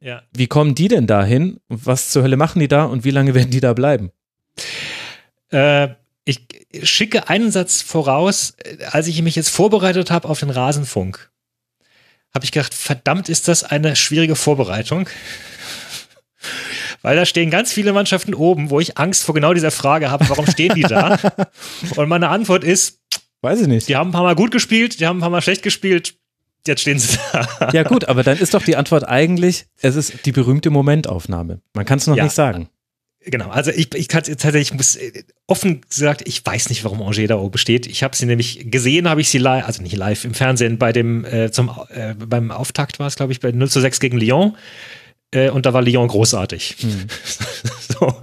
[0.00, 0.22] Ja.
[0.32, 1.60] Wie kommen die denn dahin?
[1.68, 4.10] Was zur Hölle machen die da und wie lange werden die da bleiben?
[5.50, 5.88] Äh,
[6.24, 6.46] ich
[6.82, 11.30] schicke einen Satz voraus, äh, als ich mich jetzt vorbereitet habe auf den Rasenfunk,
[12.32, 15.08] habe ich gedacht, verdammt ist das eine schwierige Vorbereitung.
[17.04, 20.26] Weil da stehen ganz viele Mannschaften oben, wo ich Angst vor genau dieser Frage habe,
[20.30, 21.18] warum stehen die da?
[21.96, 22.98] Und meine Antwort ist,
[23.42, 23.88] Weiß ich nicht.
[23.90, 26.14] die haben ein paar Mal gut gespielt, die haben ein paar Mal schlecht gespielt,
[26.66, 27.18] jetzt stehen sie
[27.60, 27.68] da.
[27.74, 31.60] Ja gut, aber dann ist doch die Antwort eigentlich, es ist die berühmte Momentaufnahme.
[31.74, 32.24] Man kann es noch Ja.
[32.24, 32.70] nicht sagen.
[33.26, 37.02] Genau, also ich, ich kann tatsächlich, ich muss äh, offen gesagt, ich weiß nicht, warum
[37.02, 37.86] Angers da oben steht.
[37.86, 40.92] Ich habe sie nämlich gesehen, habe ich sie live, also nicht live, im Fernsehen bei
[40.92, 44.16] dem, äh, zum, äh, beim Auftakt war es, glaube ich, bei 0 zu 6 gegen
[44.18, 44.56] Lyon.
[45.34, 46.76] Äh, und da war Lyon großartig.
[46.80, 47.06] Hm.
[47.98, 48.14] so.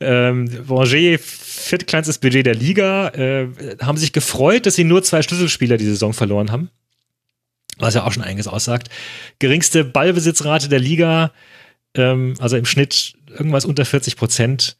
[0.00, 3.48] ähm, Angers, viertkleinstes Budget der Liga, äh,
[3.80, 6.70] haben sich gefreut, dass sie nur zwei Schlüsselspieler die Saison verloren haben.
[7.78, 8.88] Was ja auch schon einiges aussagt.
[9.38, 11.32] Geringste Ballbesitzrate der Liga,
[11.94, 14.76] ähm, also im Schnitt irgendwas unter 40 Prozent.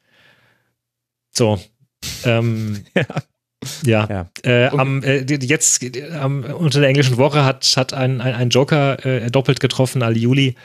[1.30, 1.60] So.
[2.24, 2.84] Ähm,
[3.84, 4.08] ja.
[4.10, 4.30] Ja.
[4.42, 8.48] Äh, am, äh, jetzt äh, am, unter der englischen Woche hat, hat ein, ein, ein
[8.50, 10.56] Joker äh, doppelt getroffen, Ali Juli.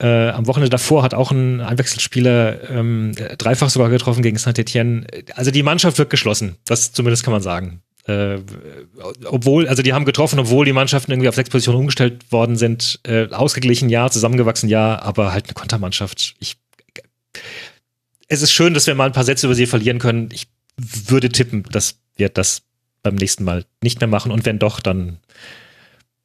[0.00, 5.06] Äh, am Wochenende davor hat auch ein Einwechselspieler ähm, äh, dreifach sogar getroffen gegen Saint-Etienne.
[5.34, 6.56] Also die Mannschaft wird geschlossen.
[6.64, 7.82] Das zumindest kann man sagen.
[8.06, 8.38] Äh,
[9.26, 13.00] obwohl, also die haben getroffen, obwohl die Mannschaften irgendwie auf sechs Positionen umgestellt worden sind.
[13.02, 16.34] Äh, ausgeglichen ja, zusammengewachsen ja, aber halt eine Kontermannschaft.
[16.40, 16.56] Ich,
[18.28, 20.30] es ist schön, dass wir mal ein paar Sätze über sie verlieren können.
[20.32, 20.46] Ich
[20.78, 22.62] würde tippen, dass wir das
[23.02, 24.32] beim nächsten Mal nicht mehr machen.
[24.32, 25.18] Und wenn doch, dann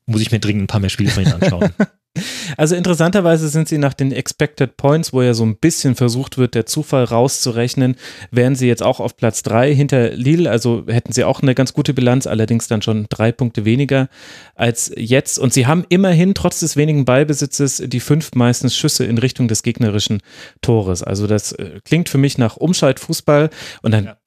[0.05, 1.73] muss ich mir dringend ein paar mehr Spiele von ihnen anschauen.
[2.58, 6.56] Also interessanterweise sind sie nach den Expected Points, wo ja so ein bisschen versucht wird,
[6.56, 7.95] der Zufall rauszurechnen,
[8.32, 11.73] wären sie jetzt auch auf Platz drei hinter Lille, also hätten sie auch eine ganz
[11.73, 14.10] gute Bilanz, allerdings dann schon drei Punkte weniger
[14.56, 15.39] als jetzt.
[15.39, 19.63] Und sie haben immerhin trotz des wenigen Ballbesitzes die fünf meistens Schüsse in Richtung des
[19.63, 20.21] gegnerischen
[20.62, 21.04] Tores.
[21.04, 23.49] Also das äh, klingt für mich nach Umschaltfußball
[23.82, 24.17] und dann Ja.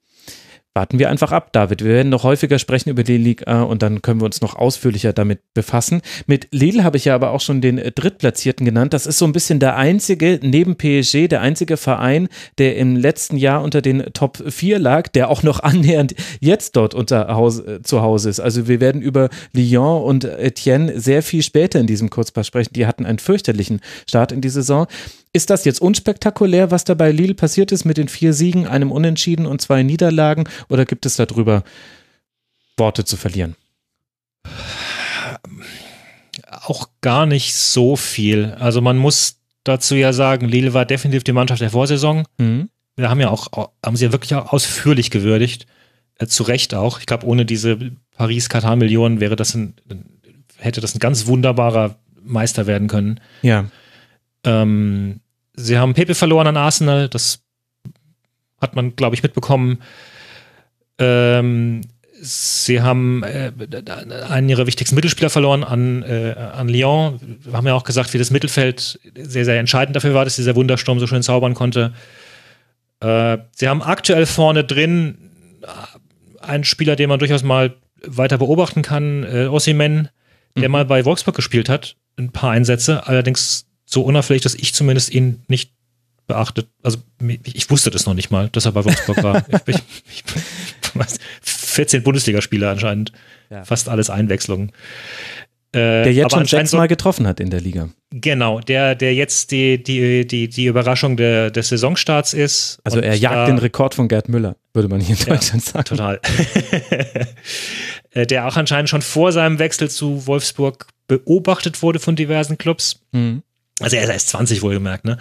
[0.78, 1.82] Warten wir einfach ab, David.
[1.82, 5.12] Wir werden noch häufiger sprechen über die Liga und dann können wir uns noch ausführlicher
[5.12, 6.02] damit befassen.
[6.28, 8.94] Mit Lille habe ich ja aber auch schon den äh, Drittplatzierten genannt.
[8.94, 13.36] Das ist so ein bisschen der einzige, neben PSG, der einzige Verein, der im letzten
[13.36, 17.82] Jahr unter den Top 4 lag, der auch noch annähernd jetzt dort unter Haus, äh,
[17.82, 18.38] zu Hause ist.
[18.38, 22.72] Also wir werden über Lyon und Etienne sehr viel später in diesem Kurzpass sprechen.
[22.74, 24.86] Die hatten einen fürchterlichen Start in die Saison.
[25.32, 28.90] Ist das jetzt unspektakulär, was da bei Lille passiert ist mit den vier Siegen, einem
[28.90, 30.44] Unentschieden und zwei Niederlagen?
[30.68, 31.64] Oder gibt es darüber
[32.76, 33.56] Worte zu verlieren?
[36.48, 38.56] Auch gar nicht so viel.
[38.58, 42.24] Also man muss dazu ja sagen, Lille war definitiv die Mannschaft der Vorsaison.
[42.38, 42.70] Mhm.
[42.96, 45.66] Wir haben ja auch, haben sie ja wirklich auch ausführlich gewürdigt.
[46.18, 46.98] Äh, zu Recht auch.
[46.98, 47.78] Ich glaube, ohne diese
[48.16, 49.74] Paris-Katar-Millionen wäre das ein,
[50.56, 53.20] hätte das ein ganz wunderbarer Meister werden können.
[53.42, 53.66] Ja.
[54.44, 55.20] Ähm,
[55.56, 57.40] sie haben Pepe verloren an Arsenal, das
[58.60, 59.78] hat man, glaube ich, mitbekommen.
[60.98, 61.82] Ähm,
[62.20, 63.52] sie haben äh,
[64.28, 67.38] einen ihrer wichtigsten Mittelspieler verloren an, äh, an Lyon.
[67.42, 70.56] Wir haben ja auch gesagt, wie das Mittelfeld sehr, sehr entscheidend dafür war, dass dieser
[70.56, 71.92] Wundersturm so schön zaubern konnte.
[73.00, 75.18] Äh, sie haben aktuell vorne drin
[75.62, 80.08] äh, einen Spieler, den man durchaus mal weiter beobachten kann, äh, Ossiman,
[80.56, 80.72] der Mhm.
[80.72, 85.42] mal bei Wolfsburg gespielt hat, ein paar Einsätze, allerdings so unauffällig, dass ich zumindest ihn
[85.48, 85.72] nicht
[86.26, 86.98] beachtet, also
[87.44, 89.44] ich, wusste das noch nicht mal, dass er bei Wolfsburg war.
[89.66, 90.24] Ich, ich, ich,
[91.42, 93.12] 14 Bundesligaspieler anscheinend.
[93.50, 93.64] Ja.
[93.64, 94.72] Fast alles Einwechslungen.
[95.72, 97.90] Äh, der jetzt schon sechsmal so, getroffen hat in der Liga.
[98.10, 102.78] Genau, der, der jetzt die, die, die, die Überraschung der, des Saisonstarts ist.
[102.84, 105.72] Also er jagt da, den Rekord von Gerd Müller, würde man hier in Deutschland ja,
[105.72, 105.84] sagen.
[105.84, 106.20] Total.
[108.12, 113.02] Äh, der auch anscheinend schon vor seinem Wechsel zu Wolfsburg beobachtet wurde von diversen Clubs.
[113.12, 113.42] Mhm.
[113.80, 115.18] Also er ist erst 20 wohlgemerkt, ne?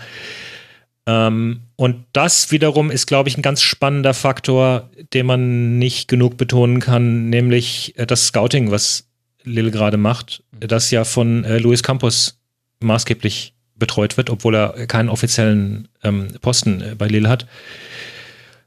[1.05, 6.35] Ähm, und das wiederum ist, glaube ich, ein ganz spannender Faktor, den man nicht genug
[6.37, 9.07] betonen kann, nämlich äh, das Scouting, was
[9.43, 10.67] Lille gerade macht, mhm.
[10.67, 12.39] das ja von äh, Luis Campos
[12.81, 17.47] maßgeblich betreut wird, obwohl er keinen offiziellen ähm, Posten äh, bei Lille hat.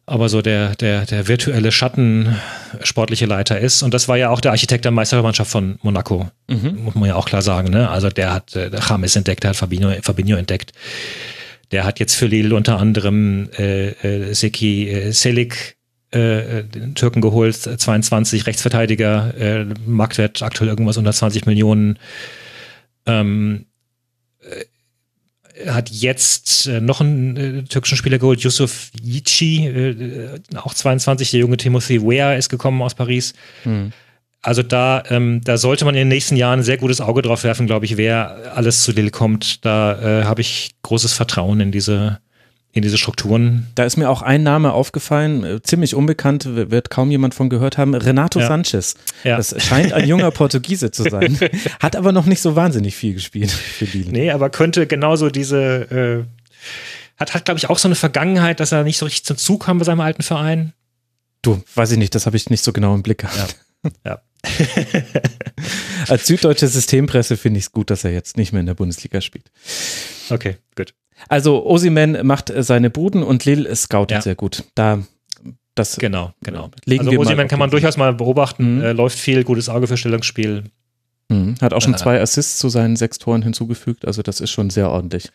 [0.07, 2.37] Aber so der, der, der virtuelle Schatten
[2.83, 3.83] sportliche Leiter ist.
[3.83, 6.29] Und das war ja auch der Architekt der Meistermannschaft von Monaco.
[6.49, 6.81] Mhm.
[6.85, 7.71] Muss man ja auch klar sagen.
[7.71, 7.89] Ne?
[7.89, 10.73] Also der hat äh, James entdeckt, der hat Fabinho, Fabinho entdeckt.
[11.71, 15.77] Der hat jetzt für Lille unter anderem äh, äh, Seki äh, Selik
[16.11, 22.01] äh, den Türken geholt, 22 Rechtsverteidiger, äh, Marktwert aktuell irgendwas unter 20 Millionen.
[23.07, 23.67] Ähm,
[24.41, 24.65] äh,
[25.67, 31.41] hat jetzt äh, noch einen äh, türkischen Spieler geholt, Yusuf Yichi, äh, auch 22, der
[31.41, 33.35] junge Timothy Weah ist gekommen aus Paris.
[33.65, 33.93] Mhm.
[34.43, 37.45] Also da, ähm, da sollte man in den nächsten Jahren ein sehr gutes Auge drauf
[37.45, 39.65] werfen, glaube ich, wer alles zu Lille kommt.
[39.67, 42.21] Da äh, habe ich großes Vertrauen in diese,
[42.73, 43.67] in diese Strukturen.
[43.75, 47.79] Da ist mir auch ein Name aufgefallen, äh, ziemlich unbekannt, wird kaum jemand von gehört
[47.79, 48.47] haben, Renato ja.
[48.47, 48.95] Sanchez.
[49.25, 49.37] Ja.
[49.37, 51.39] Das scheint ein junger Portugiese zu sein,
[51.81, 54.11] hat aber noch nicht so wahnsinnig viel gespielt für Lille.
[54.11, 56.51] Nee, aber könnte genauso diese, äh,
[57.19, 59.65] hat, hat glaube ich auch so eine Vergangenheit, dass er nicht so richtig zum Zug
[59.65, 60.73] kam bei seinem alten Verein.
[61.43, 63.57] Du, weiß ich nicht, das habe ich nicht so genau im Blick gehabt.
[63.85, 63.91] Ja.
[64.07, 64.23] ja.
[66.09, 69.21] Als süddeutsche Systempresse finde ich es gut, dass er jetzt nicht mehr in der Bundesliga
[69.21, 69.51] spielt.
[70.31, 70.95] Okay, gut.
[71.29, 74.23] Also Osiman macht äh, seine Buden und Lil scoutet ja.
[74.23, 74.65] sehr gut.
[74.75, 75.03] Da
[75.75, 76.71] das genau, genau.
[76.85, 78.77] Legen also Osiman kann man durchaus mal beobachten.
[78.77, 78.83] Mhm.
[78.83, 80.65] Äh, läuft viel, gutes Auge für Stellungsspiel.
[81.29, 81.55] Mhm.
[81.61, 84.05] Hat auch schon zwei Assists zu seinen sechs Toren hinzugefügt.
[84.05, 85.31] Also das ist schon sehr ordentlich.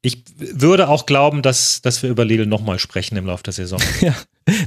[0.00, 3.80] Ich würde auch glauben, dass, dass wir über Lidl nochmal sprechen im Laufe der Saison.
[4.00, 4.14] ja,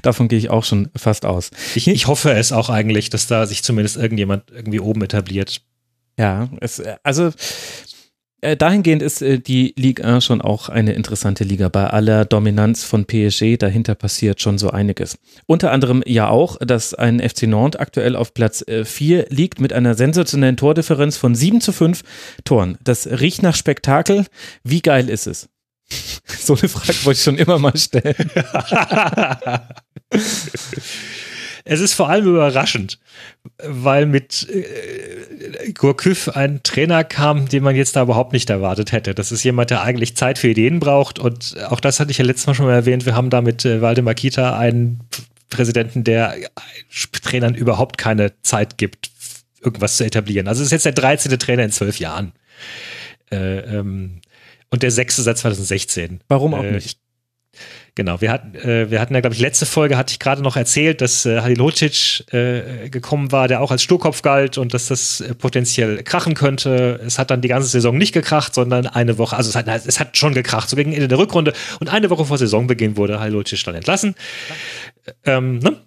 [0.01, 1.51] davon gehe ich auch schon fast aus.
[1.75, 5.61] Ich, ich hoffe es auch eigentlich, dass da sich zumindest irgendjemand irgendwie oben etabliert.
[6.17, 7.31] Ja, es, also
[8.45, 11.69] äh, dahingehend ist äh, die Ligue 1 schon auch eine interessante Liga.
[11.69, 15.17] Bei aller Dominanz von PSG, dahinter passiert schon so einiges.
[15.45, 19.73] Unter anderem ja auch, dass ein FC Nantes aktuell auf Platz 4 äh, liegt mit
[19.73, 22.03] einer sensationellen Tordifferenz von 7 zu 5
[22.43, 22.77] Toren.
[22.83, 24.25] Das riecht nach Spektakel.
[24.63, 25.49] Wie geil ist es?
[26.27, 28.29] So eine Frage wollte ich schon immer mal stellen.
[31.67, 32.99] Es ist vor allem überraschend,
[33.57, 39.15] weil mit äh, Gurküff ein Trainer kam, den man jetzt da überhaupt nicht erwartet hätte.
[39.15, 41.17] Das ist jemand, der eigentlich Zeit für Ideen braucht.
[41.17, 43.07] Und auch das hatte ich ja letztes Mal schon mal erwähnt.
[43.07, 44.99] Wir haben da mit äh, Waldemar Kita einen
[45.49, 46.35] Präsidenten, der
[47.23, 49.09] Trainern überhaupt keine Zeit gibt,
[49.59, 50.47] irgendwas zu etablieren.
[50.47, 51.37] Also es ist jetzt der 13.
[51.39, 52.33] Trainer in zwölf Jahren.
[53.31, 54.21] Äh, ähm,
[54.69, 56.19] und der sechste seit 2016.
[56.27, 56.99] Warum auch äh, nicht?
[57.95, 60.57] Genau, wir hatten, äh, wir hatten ja, glaube ich, letzte Folge hatte ich gerade noch
[60.57, 65.21] erzählt, dass äh, Halilocic äh, gekommen war, der auch als Sturkopf galt und dass das
[65.21, 66.99] äh, potenziell krachen könnte.
[67.05, 69.99] Es hat dann die ganze Saison nicht gekracht, sondern eine Woche, also es hat, es
[70.01, 73.63] hat schon gekracht, so gegen Ende der Rückrunde und eine Woche vor Saisonbeginn wurde Halilocic
[73.63, 74.15] dann entlassen.
[75.23, 75.77] Ähm, ne?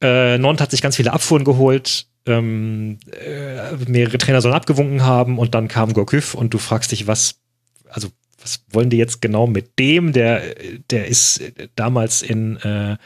[0.00, 5.38] äh, Nont hat sich ganz viele Abfuhren geholt, ähm, äh, mehrere Trainer sollen abgewunken haben
[5.38, 7.36] und dann kam Gorküff und du fragst dich, was,
[7.90, 8.08] also
[8.48, 10.12] was wollen die jetzt genau mit dem?
[10.12, 10.42] Der,
[10.90, 11.42] der ist
[11.76, 12.96] damals in, äh,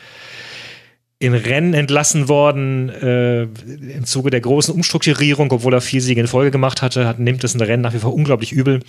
[1.19, 6.29] in Rennen entlassen worden äh, im Zuge der großen Umstrukturierung, obwohl er vier Siege in
[6.29, 8.81] Folge gemacht hatte, hat, nimmt es in Rennen nach wie vor unglaublich übel.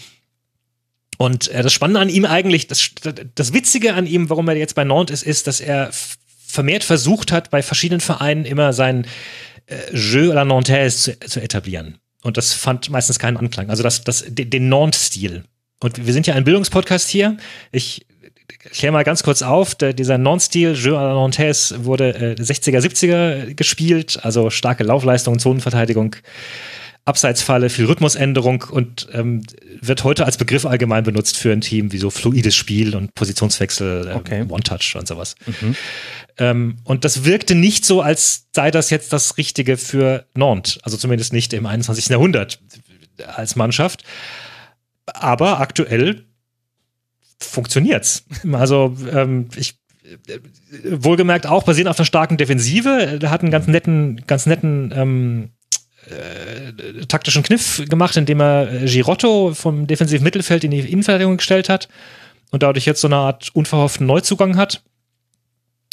[1.17, 2.91] Und äh, das Spannende an ihm eigentlich, das,
[3.35, 5.91] das Witzige an ihm, warum er jetzt bei Nantes ist, ist, dass er
[6.45, 9.05] vermehrt versucht hat, bei verschiedenen Vereinen immer sein
[9.67, 11.97] äh, Jeu à la Nantaise zu, zu etablieren.
[12.23, 13.69] Und das fand meistens keinen Anklang.
[13.69, 15.43] Also das, das, den Nantes-Stil.
[15.83, 17.37] Und wir sind ja ein Bildungspodcast hier.
[17.71, 18.05] Ich
[18.71, 22.79] kläre mal ganz kurz auf, der, dieser Non-Stil Jeu à la Nantes wurde äh, 60er,
[22.79, 26.15] 70er gespielt, also starke Laufleistung, Zonenverteidigung,
[27.05, 29.43] Abseitsfalle, viel Rhythmusänderung und ähm,
[29.81, 34.07] wird heute als Begriff allgemein benutzt für ein Team wie so fluides Spiel und Positionswechsel,
[34.07, 34.45] äh, okay.
[34.47, 35.35] One-Touch und sowas.
[35.45, 35.75] Mhm.
[36.37, 40.95] Ähm, und das wirkte nicht so, als sei das jetzt das Richtige für Nantes, also
[40.95, 42.07] zumindest nicht im 21.
[42.07, 42.61] Jahrhundert
[43.35, 44.05] als Mannschaft
[45.05, 46.25] aber aktuell
[47.39, 48.25] funktioniert's.
[48.51, 49.75] Also ähm, ich
[50.83, 53.19] wohlgemerkt auch basierend auf einer starken Defensive.
[53.21, 55.49] Er hat einen ganz netten, ganz netten ähm,
[56.09, 61.87] äh, taktischen Kniff gemacht, indem er Girotto vom defensiven Mittelfeld in die Innenverteidigung gestellt hat
[62.51, 64.83] und dadurch jetzt so eine Art unverhofften Neuzugang hat.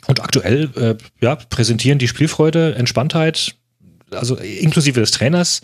[0.06, 3.54] Und aktuell äh, ja, präsentieren die Spielfreude, Entspanntheit,
[4.10, 5.60] also inklusive des Trainers.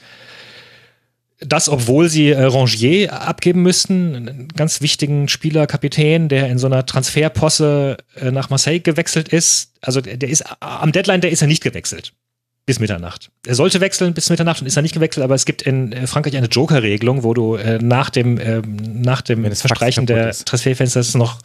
[1.41, 6.67] Das, obwohl sie äh, Rangier abgeben müssten, einen ganz wichtigen Spieler, Kapitän, der in so
[6.67, 9.73] einer Transferposse äh, nach Marseille gewechselt ist.
[9.83, 12.15] Also der, der ist am Deadline, der ist er nicht gewechselt
[12.67, 13.31] bis Mitternacht.
[13.47, 16.09] Er sollte wechseln bis Mitternacht und ist er nicht gewechselt, aber es gibt in äh,
[16.09, 21.39] Frankreich eine Joker-Regelung, wo du äh, nach dem, äh, nach dem Verstreichen der Transferfensters noch,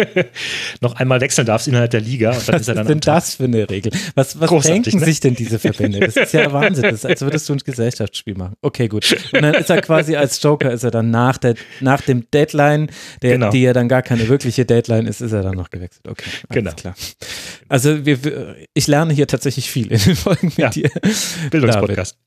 [0.80, 2.30] noch einmal wechseln darfst innerhalb der Liga.
[2.30, 3.90] Und dann was ist, er dann ist denn das für eine Regel?
[4.14, 5.04] Was, was denken ne?
[5.04, 5.98] sich denn diese Verbände?
[5.98, 6.84] Das ist ja Wahnsinn.
[6.84, 8.54] Das ist, als würdest du ein Gesellschaftsspiel machen.
[8.62, 9.16] Okay, gut.
[9.32, 12.90] Und dann ist er quasi als Joker, ist er dann nach, der, nach dem Deadline,
[13.22, 13.50] der, genau.
[13.50, 16.06] die ja dann gar keine wirkliche Deadline ist, ist er dann noch gewechselt.
[16.06, 16.70] Okay, genau.
[16.74, 16.94] klar.
[17.68, 20.68] Also wir, ich lerne hier tatsächlich viel in den Folgen mit ja.
[20.70, 20.90] dir.
[21.50, 22.18] Bildungspodcast.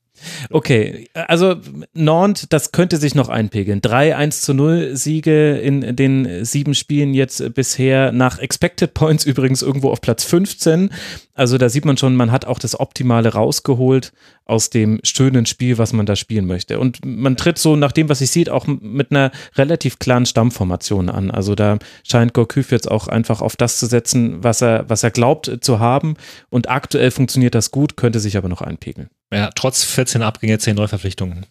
[0.50, 1.56] Okay, also
[1.94, 3.80] Nantes, das könnte sich noch einpegeln.
[3.80, 9.62] Drei 1 zu 0 Siege in den sieben Spielen jetzt bisher, nach Expected Points übrigens
[9.62, 10.90] irgendwo auf Platz 15.
[11.34, 14.12] Also da sieht man schon, man hat auch das Optimale rausgeholt
[14.44, 16.78] aus dem schönen Spiel, was man da spielen möchte.
[16.78, 21.08] Und man tritt so, nach dem, was ich sieht, auch mit einer relativ klaren Stammformation
[21.08, 21.30] an.
[21.30, 25.10] Also da scheint Gorküf jetzt auch einfach auf das zu setzen, was er, was er
[25.10, 26.14] glaubt zu haben.
[26.50, 29.08] Und aktuell funktioniert das gut, könnte sich aber noch einpegeln.
[29.32, 31.46] Ja, trotz 14 Abgänge, 10 Neuverpflichtungen.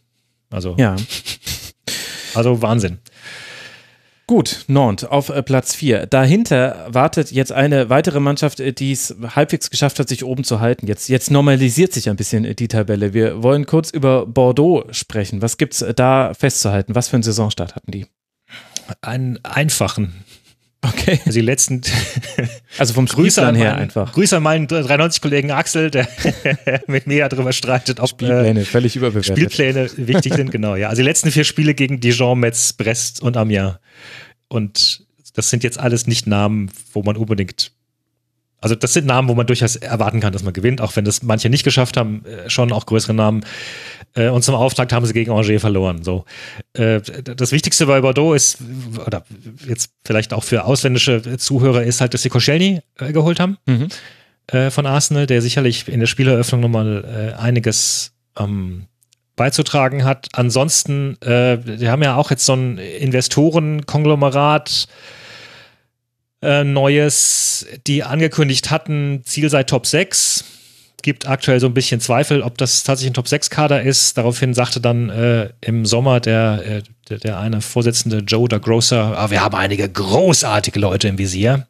[0.50, 0.76] Also.
[0.78, 0.96] Ja.
[2.34, 3.00] Also Wahnsinn.
[4.32, 6.06] Gut, Nantes auf äh, Platz 4.
[6.06, 10.62] Dahinter wartet jetzt eine weitere Mannschaft, äh, die es halbwegs geschafft hat, sich oben zu
[10.62, 10.88] halten.
[10.88, 13.14] Jetzt, jetzt normalisiert sich ein bisschen äh, die Tabelle.
[13.14, 15.42] Wir wollen kurz über Bordeaux sprechen.
[15.42, 16.96] Was gibt es da festzuhalten?
[16.96, 18.06] Was für einen Saisonstart hatten die?
[19.02, 20.24] Einen einfachen.
[20.82, 21.20] Okay.
[21.26, 21.82] Also die letzten.
[22.78, 24.14] Also vom Grüße her meinen, einfach.
[24.14, 26.08] Grüße an meinen 93-Kollegen Axel, der
[26.88, 29.38] mit mir darüber streitet, ob Spielpläne, äh, völlig überbewertet.
[29.38, 30.88] Spielpläne wichtig sind, genau, ja.
[30.88, 33.76] Also die letzten vier Spiele gegen Dijon, Metz, Brest und Amiens.
[34.48, 37.74] Und das sind jetzt alles nicht Namen, wo man unbedingt
[38.62, 41.24] also das sind Namen, wo man durchaus erwarten kann, dass man gewinnt, auch wenn das
[41.24, 43.44] manche nicht geschafft haben, äh, schon auch größere Namen.
[44.16, 46.04] Äh, und zum Auftakt haben sie gegen Angers verloren.
[46.04, 46.26] So,
[46.74, 48.58] äh, das Wichtigste bei Bordeaux ist,
[49.06, 49.24] oder
[49.68, 53.90] jetzt vielleicht auch für ausländische Zuhörer, ist halt, dass sie Koscielny geholt haben mhm.
[54.72, 58.88] von Arsenal, der sicherlich in der Spieleröffnung nochmal einiges ähm,
[59.36, 60.28] beizutragen hat.
[60.34, 64.88] Ansonsten, äh, wir haben ja auch jetzt so ein Investorenkonglomerat
[66.44, 70.46] äh, Neues, die angekündigt hatten, Ziel sei Top 6.
[71.02, 74.18] Gibt aktuell so ein bisschen Zweifel, ob das tatsächlich ein Top 6-Kader ist.
[74.18, 79.18] Daraufhin sagte dann äh, im Sommer der, äh, der, der, eine Vorsitzende Joe da Grocer,
[79.18, 81.68] ah, wir haben einige großartige Leute im Visier.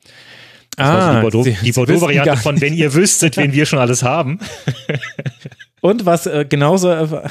[0.77, 4.39] Das ah, die Bordeaux-Variante Bordeaux von, wenn ihr wüsstet, wen wir schon alles haben.
[5.81, 7.27] Und was äh, genauso äh,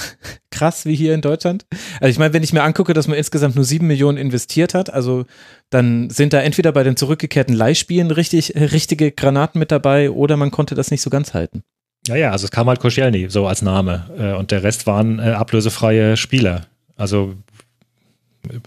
[0.51, 1.67] krass wie hier in Deutschland.
[2.01, 4.93] Also ich meine, wenn ich mir angucke, dass man insgesamt nur sieben Millionen investiert hat,
[4.93, 5.25] also
[5.71, 10.37] dann sind da entweder bei den zurückgekehrten Leihspielen richtig, äh, richtige Granaten mit dabei oder
[10.37, 11.63] man konnte das nicht so ganz halten.
[12.11, 15.21] Ja, ja, also es kam halt Koscielny so als Name äh, und der Rest waren
[15.21, 16.67] äh, ablösefreie Spieler.
[16.97, 17.37] Also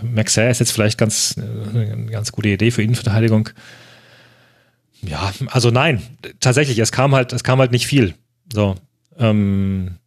[0.01, 3.49] Maxer ist jetzt vielleicht ganz, äh, eine ganz gute Idee für Innenverteidigung.
[5.01, 6.01] Ja, also nein,
[6.39, 8.13] tatsächlich, es kam halt, es kam halt nicht viel.
[8.53, 8.75] So,
[9.19, 9.97] ähm,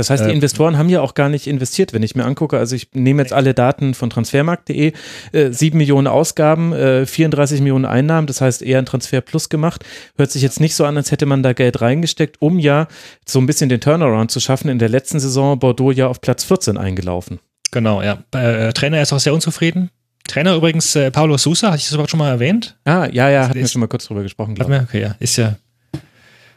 [0.00, 2.58] das heißt, die äh, Investoren haben ja auch gar nicht investiert, wenn ich mir angucke.
[2.58, 4.92] Also ich nehme jetzt alle Daten von transfermarkt.de,
[5.32, 9.84] äh, 7 Millionen Ausgaben, äh, 34 Millionen Einnahmen, das heißt eher ein Transfer plus gemacht.
[10.16, 12.88] Hört sich jetzt nicht so an, als hätte man da Geld reingesteckt, um ja
[13.26, 14.70] so ein bisschen den Turnaround zu schaffen.
[14.70, 17.38] In der letzten Saison Bordeaux ja auf Platz 14 eingelaufen.
[17.70, 18.24] Genau, ja.
[18.32, 19.90] Äh, Trainer ist auch sehr unzufrieden.
[20.26, 22.76] Trainer übrigens äh, Paulo Sousa, hatte ich das überhaupt schon mal erwähnt?
[22.84, 24.56] Ah, ja, ja, hatten wir schon mal kurz drüber gesprochen.
[24.58, 25.16] Hat mir, okay, ja.
[25.18, 25.56] Ist ja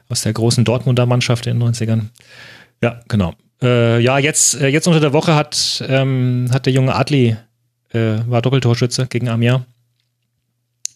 [0.10, 2.01] aus der großen Dortmunder Mannschaft in den 90ern.
[2.84, 3.34] Ja, genau.
[3.62, 7.38] Äh, ja, jetzt, äh, jetzt unter der Woche hat, ähm, hat der junge Adli,
[7.93, 9.62] äh, war Doppeltorschütze gegen Amiens.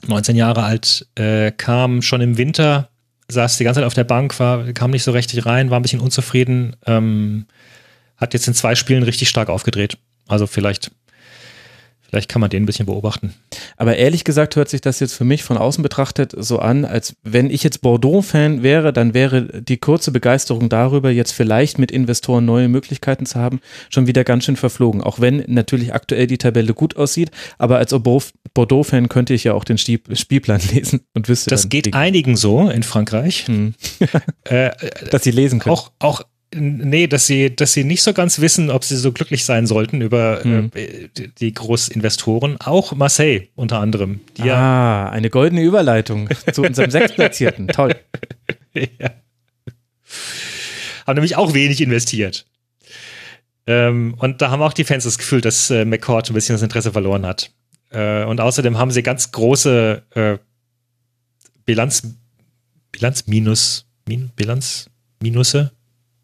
[0.05, 2.89] 19 Jahre alt, äh, kam schon im Winter,
[3.29, 5.81] saß die ganze Zeit auf der Bank, war, kam nicht so richtig rein, war ein
[5.81, 7.45] bisschen unzufrieden, ähm,
[8.17, 9.97] hat jetzt in zwei Spielen richtig stark aufgedreht.
[10.27, 10.91] Also vielleicht
[12.09, 13.33] Vielleicht kann man den ein bisschen beobachten.
[13.75, 17.15] Aber ehrlich gesagt hört sich das jetzt für mich von außen betrachtet so an, als
[17.23, 22.45] wenn ich jetzt Bordeaux-Fan wäre, dann wäre die kurze Begeisterung darüber, jetzt vielleicht mit Investoren
[22.45, 25.01] neue Möglichkeiten zu haben, schon wieder ganz schön verflogen.
[25.01, 27.93] Auch wenn natürlich aktuell die Tabelle gut aussieht, aber als
[28.53, 31.49] Bordeaux-Fan könnte ich ja auch den Spielplan lesen und wüsste.
[31.49, 33.47] Das geht einigen so in Frankreich.
[33.47, 33.73] Hm.
[34.45, 34.71] äh,
[35.11, 35.75] Dass sie lesen können.
[35.75, 36.21] Auch, auch
[36.55, 40.01] Nee, dass sie, dass sie nicht so ganz wissen, ob sie so glücklich sein sollten
[40.01, 40.71] über mhm.
[40.73, 42.57] äh, die Großinvestoren.
[42.61, 44.21] Auch Marseille unter anderem.
[44.39, 47.67] ah, ja eine goldene Überleitung zu unserem Sechstplatzierten.
[47.67, 47.95] Toll.
[48.73, 49.11] Ja.
[51.05, 52.45] Haben nämlich auch wenig investiert.
[53.65, 56.61] Ähm, und da haben auch die Fans das Gefühl, dass äh, McCord ein bisschen das
[56.61, 57.51] Interesse verloren hat.
[57.89, 60.37] Äh, und außerdem haben sie ganz große äh,
[61.65, 62.03] Bilanz,
[62.93, 64.89] Bilanz minus, min, Bilanz
[65.21, 65.71] Minusse.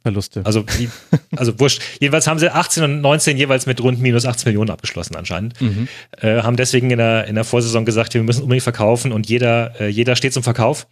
[0.04, 0.42] Verluste.
[0.46, 0.90] Also, die,
[1.36, 1.82] also wurscht.
[2.00, 5.60] Jedenfalls haben sie 18 und 19 jeweils mit rund minus 18 Millionen abgeschlossen anscheinend.
[5.62, 5.88] Mhm.
[6.20, 9.80] Äh, haben deswegen in der, in der Vorsaison gesagt, wir müssen unbedingt verkaufen und jeder,
[9.80, 10.88] äh, jeder steht zum Verkauf.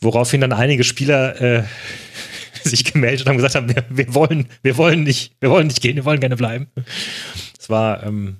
[0.00, 1.64] Woraufhin dann einige Spieler äh,
[2.62, 5.80] sich gemeldet und haben gesagt haben, wir, wir, wollen, wir wollen nicht, wir wollen nicht
[5.80, 6.68] gehen, wir wollen gerne bleiben.
[7.58, 8.36] Es war ähm,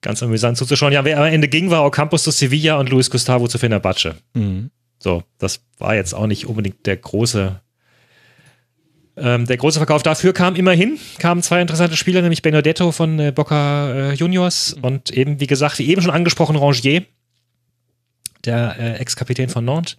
[0.00, 0.92] ganz amüsant zuzuschauen.
[0.92, 4.14] Ja, wer am Ende ging, war Ocampos zu Sevilla und Luis Gustavo zu Fenerbahce.
[4.34, 4.70] Mhm.
[5.00, 7.60] So, das war jetzt auch nicht unbedingt der große
[9.20, 13.32] ähm, der große Verkauf dafür kam immerhin, kamen zwei interessante Spieler, nämlich Benedetto von äh,
[13.32, 17.04] Boca äh, Juniors und eben, wie gesagt, wie eben schon angesprochen, Rangier,
[18.44, 19.96] der äh, Ex-Kapitän von Nantes.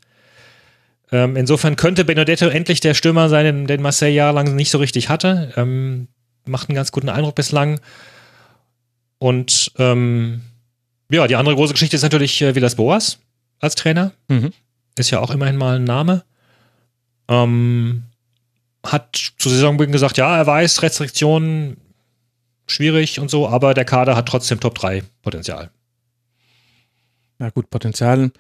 [1.12, 5.10] Ähm, insofern könnte Benedetto endlich der Stürmer sein, den, den Marseille jahrelang nicht so richtig
[5.10, 5.52] hatte.
[5.58, 6.08] Ähm,
[6.46, 7.80] macht einen ganz guten Eindruck bislang.
[9.20, 10.42] Und ähm,
[11.12, 13.20] ja, die andere große Geschichte ist natürlich äh, Villas Boas
[13.60, 14.14] als Trainer.
[14.30, 14.54] Mhm.
[14.98, 16.24] Ist ja auch immerhin mal ein Name.
[17.28, 18.04] Ähm,
[18.86, 21.78] hat zu Saisonbeginn gesagt, ja, er weiß, Restriktionen
[22.68, 25.72] schwierig und so, aber der Kader hat trotzdem Top 3 Potenzial.
[27.40, 28.32] Ja, gut, Potenzial,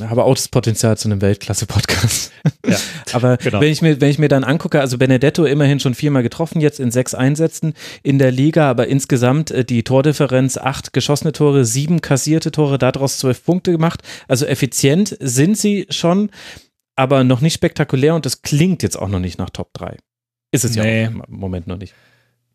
[0.00, 2.32] aber auch das Potenzial zu einem Weltklasse-Podcast.
[2.66, 2.76] Ja,
[3.12, 3.60] aber genau.
[3.60, 6.80] wenn ich mir, wenn ich mir dann angucke, also Benedetto immerhin schon viermal getroffen, jetzt
[6.80, 12.00] in sechs Einsätzen in der Liga, aber insgesamt äh, die Tordifferenz, acht geschossene Tore, sieben
[12.00, 14.02] kassierte Tore, daraus zwölf Punkte gemacht.
[14.26, 16.30] Also effizient sind sie schon
[17.02, 19.96] aber noch nicht spektakulär und das klingt jetzt auch noch nicht nach Top 3.
[20.52, 21.02] Ist es nee.
[21.02, 21.94] ja im Moment noch nicht.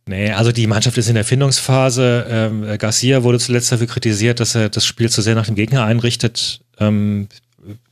[0.07, 2.25] Nee, also die Mannschaft ist in der Findungsphase.
[2.29, 5.83] Ähm, Garcia wurde zuletzt dafür kritisiert, dass er das Spiel zu sehr nach dem Gegner
[5.83, 6.61] einrichtet.
[6.79, 7.27] Ähm,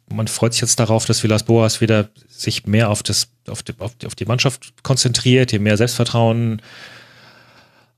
[0.10, 3.74] man freut sich jetzt darauf, dass Villas Boas wieder sich mehr auf, das, auf, die,
[3.80, 6.62] auf, die, auf die Mannschaft konzentriert, hier mehr Selbstvertrauen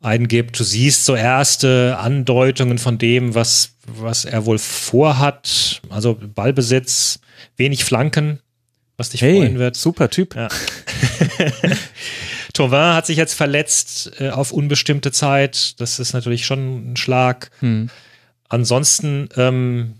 [0.01, 0.59] eingibt.
[0.59, 5.81] Du siehst so erste Andeutungen von dem, was, was er wohl vorhat.
[5.89, 7.19] Also Ballbesitz,
[7.55, 8.39] wenig Flanken,
[8.97, 9.75] was dich hey, freuen wird.
[9.77, 10.35] Super Typ.
[10.35, 10.47] Ja.
[12.53, 15.79] Tauvin hat sich jetzt verletzt äh, auf unbestimmte Zeit.
[15.79, 17.51] Das ist natürlich schon ein Schlag.
[17.59, 17.89] Hm.
[18.49, 19.93] Ansonsten ähm,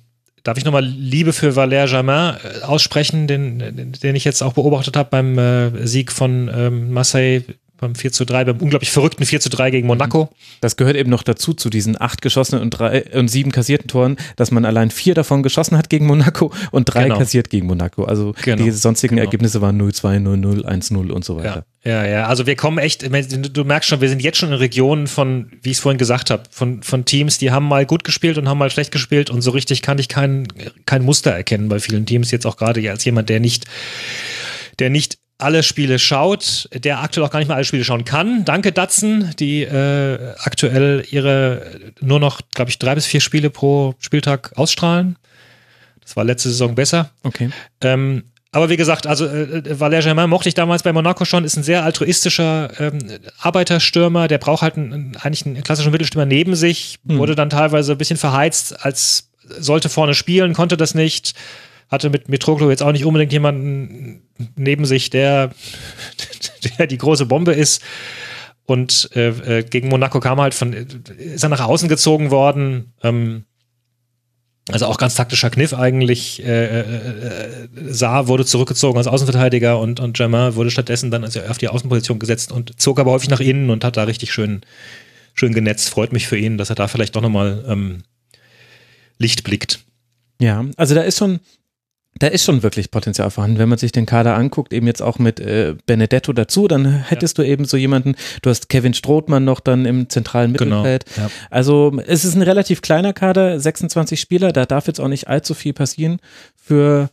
[0.44, 4.98] darf ich nochmal Liebe für Valère Germain äh, aussprechen, den, den ich jetzt auch beobachtet
[4.98, 7.44] habe beim äh, Sieg von ähm, Marseille
[7.78, 10.30] beim 4 zu 3, beim unglaublich verrückten 4 zu 3 gegen Monaco.
[10.62, 14.18] Das gehört eben noch dazu, zu diesen acht geschossenen und, drei, und sieben kassierten Toren,
[14.36, 17.20] dass man allein vier davon geschossen hat gegen Monaco und drei genau.
[17.20, 18.04] kassiert gegen Monaco.
[18.04, 18.64] Also genau.
[18.64, 19.26] die sonstigen genau.
[19.26, 21.66] Ergebnisse waren 0-2, 0-0, 1-0 und so weiter.
[21.84, 22.04] Ja.
[22.04, 25.08] ja, ja, also wir kommen echt, du merkst schon, wir sind jetzt schon in Regionen
[25.08, 28.38] von, wie ich es vorhin gesagt habe, von, von Teams, die haben mal gut gespielt
[28.38, 30.48] und haben mal schlecht gespielt und so richtig kann ich kein,
[30.86, 33.66] kein Muster erkennen bei vielen Teams, jetzt auch gerade als jemand, der nicht
[34.80, 38.44] der nicht alle Spiele schaut, der aktuell auch gar nicht mehr alle Spiele schauen kann.
[38.44, 43.94] Danke Datsen, die äh, aktuell ihre nur noch, glaube ich, drei bis vier Spiele pro
[44.00, 45.18] Spieltag ausstrahlen.
[46.02, 47.12] Das war letzte Saison besser.
[47.24, 47.50] Okay.
[47.82, 51.58] Ähm, aber wie gesagt, also äh, Valère Germain mochte ich damals bei Monaco schon, ist
[51.58, 52.98] ein sehr altruistischer ähm,
[53.40, 57.18] Arbeiterstürmer, der braucht halt einen, eigentlich einen klassischen Mittelstürmer neben sich, hm.
[57.20, 59.30] wurde dann teilweise ein bisschen verheizt, als
[59.60, 61.34] sollte vorne spielen, konnte das nicht
[61.90, 64.22] hatte mit Mitroglou jetzt auch nicht unbedingt jemanden
[64.56, 65.52] neben sich, der,
[66.78, 67.82] der die große Bombe ist.
[68.66, 72.94] Und äh, äh gegen Monaco kam halt von, ist er nach außen gezogen worden.
[73.02, 73.46] Ähm,
[74.70, 76.44] also auch ganz taktischer Kniff eigentlich.
[76.44, 81.40] Äh, äh, äh, Saar wurde zurückgezogen als Außenverteidiger und, und Germain wurde stattdessen dann also
[81.42, 84.62] auf die Außenposition gesetzt und zog aber häufig nach innen und hat da richtig schön,
[85.34, 85.90] schön genetzt.
[85.90, 88.04] Freut mich für ihn, dass er da vielleicht doch nochmal ähm,
[89.18, 89.80] Licht blickt.
[90.42, 91.40] Ja, also da ist schon,
[92.20, 93.60] da ist schon wirklich Potenzial vorhanden.
[93.60, 97.38] Wenn man sich den Kader anguckt, eben jetzt auch mit äh, Benedetto dazu, dann hättest
[97.38, 97.44] ja.
[97.44, 101.06] du eben so jemanden, du hast Kevin Strothmann noch dann im zentralen genau, Mittelfeld.
[101.16, 101.34] Genau, ja.
[101.50, 105.54] Also es ist ein relativ kleiner Kader, 26 Spieler, da darf jetzt auch nicht allzu
[105.54, 106.20] viel passieren
[106.56, 107.10] für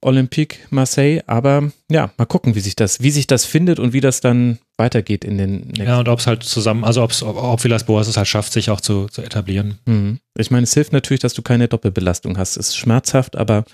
[0.00, 4.00] Olympique Marseille, aber ja, mal gucken, wie sich das, wie sich das findet und wie
[4.00, 7.36] das dann weitergeht in den nächsten Ja, und ob es halt zusammen, also ob's, ob,
[7.36, 9.78] ob Villas Boas es halt schafft, sich auch zu, zu etablieren.
[9.86, 10.20] Mhm.
[10.36, 12.56] Ich meine, es hilft natürlich, dass du keine Doppelbelastung hast.
[12.56, 13.64] Es ist schmerzhaft, aber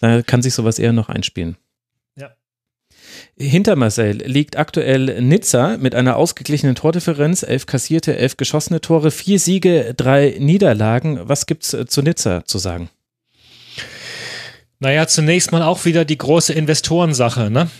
[0.00, 1.56] da kann sich sowas eher noch einspielen.
[2.16, 2.30] Ja.
[3.36, 9.38] Hinter Marseille liegt aktuell Nizza mit einer ausgeglichenen Tordifferenz, elf kassierte, elf geschossene Tore, vier
[9.38, 11.20] Siege, drei Niederlagen.
[11.22, 12.90] Was gibt's äh, zu Nizza zu sagen?
[14.84, 17.70] Naja, zunächst mal auch wieder die große Investorensache, ne?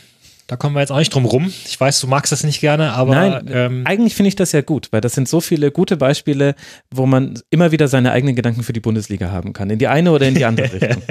[0.46, 1.52] Da kommen wir jetzt auch nicht drum rum.
[1.66, 3.14] Ich weiß, du magst das nicht gerne, aber.
[3.14, 6.54] Nein, ähm, eigentlich finde ich das ja gut, weil das sind so viele gute Beispiele,
[6.90, 9.68] wo man immer wieder seine eigenen Gedanken für die Bundesliga haben kann.
[9.68, 11.02] In die eine oder in die andere Richtung.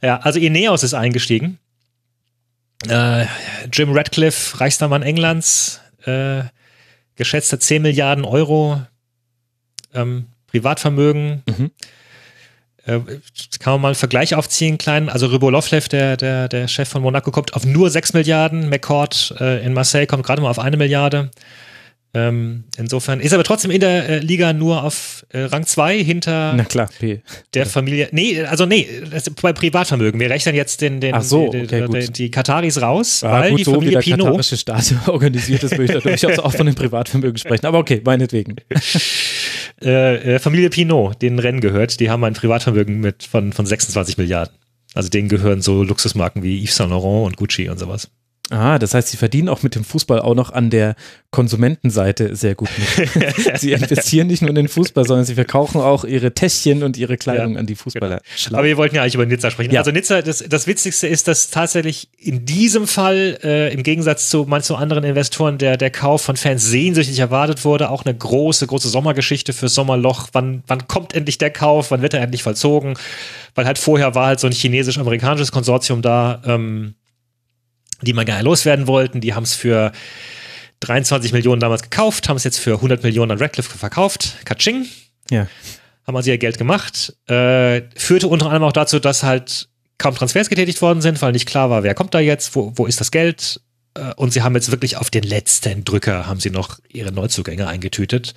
[0.00, 1.58] ja, also Ineos ist eingestiegen.
[2.88, 3.26] Äh,
[3.70, 6.44] Jim Radcliffe, reichster Mann Englands, äh,
[7.16, 8.80] geschätzter 10 Milliarden Euro
[9.92, 11.42] ähm, Privatvermögen.
[11.46, 11.70] Mhm
[12.86, 13.00] äh,
[13.58, 15.08] kann man mal einen Vergleich aufziehen, kleinen.
[15.08, 18.68] Also Rybolovlev, der, der, der Chef von Monaco, kommt auf nur 6 Milliarden.
[18.68, 21.30] McCord äh, in Marseille kommt gerade mal auf eine Milliarde.
[22.14, 26.54] Ähm, insofern ist aber trotzdem in der äh, Liga nur auf äh, Rang 2 hinter
[26.56, 27.20] Na klar, P.
[27.52, 28.08] der Familie.
[28.12, 28.88] Nee, also nee,
[29.42, 30.18] bei Privatvermögen.
[30.18, 32.16] Wir rechnen jetzt den, den, so, die, okay, gut.
[32.16, 34.26] die Kataris raus, Ah, weil gut, die so wie Familie der Pinot.
[34.28, 37.66] katarische Staat organisiert ist, würde ich da durchaus auch von dem Privatvermögen sprechen.
[37.66, 38.56] Aber okay, meinetwegen.
[39.82, 44.16] Äh, äh, Familie Pinot, denen Rennen gehört, die haben ein Privatvermögen mit von, von 26
[44.16, 44.54] Milliarden.
[44.94, 48.10] Also denen gehören so Luxusmarken wie Yves Saint Laurent und Gucci und sowas.
[48.50, 50.94] Ah, das heißt, sie verdienen auch mit dem Fußball auch noch an der
[51.32, 53.58] Konsumentenseite sehr gut mit.
[53.60, 57.16] sie investieren nicht nur in den Fußball, sondern sie verkaufen auch ihre Täschchen und ihre
[57.16, 58.20] Kleidung Ja, an die Fußballer.
[58.36, 58.58] Schlau.
[58.58, 59.72] Aber wir wollten ja eigentlich über Nizza sprechen.
[59.72, 59.80] Ja.
[59.80, 64.44] Also Nizza, das, das Witzigste ist, dass tatsächlich in diesem Fall, äh, im Gegensatz zu
[64.48, 68.88] manchen anderen Investoren, der, der Kauf von Fans sehnsüchtig erwartet wurde, auch eine große, große
[68.88, 70.28] Sommergeschichte fürs Sommerloch.
[70.32, 71.90] Wann, wann kommt endlich der Kauf?
[71.90, 72.94] Wann wird er endlich vollzogen?
[73.56, 76.94] Weil halt vorher war halt so ein chinesisch-amerikanisches Konsortium da, ähm,
[78.02, 79.20] die man gerne loswerden wollten.
[79.20, 79.92] Die haben es für
[80.80, 84.36] 23 Millionen damals gekauft, haben es jetzt für 100 Millionen an Radcliffe verkauft.
[84.44, 84.86] Katsching
[85.30, 85.46] ja.
[86.06, 87.14] haben also ihr Geld gemacht.
[87.28, 89.68] Äh, führte unter anderem auch dazu, dass halt
[89.98, 92.86] kaum Transfers getätigt worden sind, weil nicht klar war, wer kommt da jetzt, wo, wo
[92.86, 93.60] ist das Geld.
[93.94, 97.66] Äh, und sie haben jetzt wirklich auf den letzten Drücker haben sie noch ihre Neuzugänge
[97.66, 98.34] eingetütet.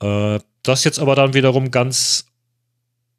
[0.00, 2.26] Äh, das jetzt aber dann wiederum ganz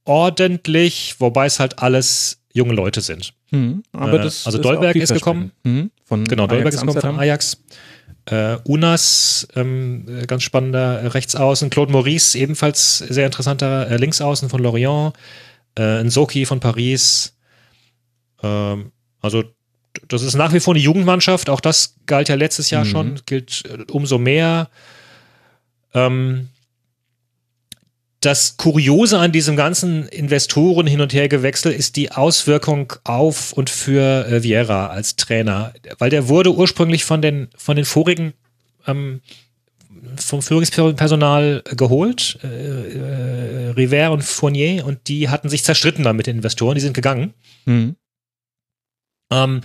[0.03, 3.34] ordentlich, wobei es halt alles junge Leute sind.
[3.51, 5.51] Hm, aber Äh, das also ist Dolberg ist gekommen.
[5.64, 7.20] Hm, von Genau, Dolberg Ajax ist gekommen von.
[7.20, 7.64] Ajax.
[8.26, 11.70] Äh, Unas, ähm, äh, ganz spannender äh, Rechtsaußen.
[11.70, 15.14] Claude Maurice, ebenfalls sehr interessanter äh, Linksaußen von Lorient.
[15.80, 17.36] Äh, Nsoki von Paris.
[18.43, 18.91] Ähm,
[19.22, 19.43] also,
[20.10, 21.49] das ist nach wie vor eine Jugendmannschaft.
[21.49, 22.89] Auch das galt ja letztes Jahr Mhm.
[22.89, 23.20] schon.
[23.26, 24.70] Gilt äh, umso mehr.
[25.93, 26.49] Ähm,
[28.28, 33.70] das Kuriose an diesem ganzen Investoren hin und her gewechsel ist die Auswirkung auf und
[33.70, 38.34] für äh, Vieira als Trainer, weil der wurde ursprünglich von den von den vorigen
[38.86, 39.22] ähm,
[40.18, 46.28] vom Führungspersonal geholt, äh, äh, River und Fournier, und die hatten sich zerstritten dann mit
[46.28, 47.34] den Investoren, die sind gegangen.
[47.66, 47.96] Hm.
[49.32, 49.62] Ähm,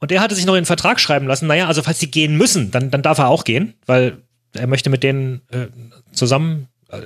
[0.00, 2.36] und er hatte sich noch in den Vertrag schreiben lassen, naja, also falls sie gehen
[2.36, 4.18] müssen, dann, dann darf er auch gehen, weil
[4.52, 5.68] er möchte mit denen äh,
[6.12, 6.98] zusammen äh,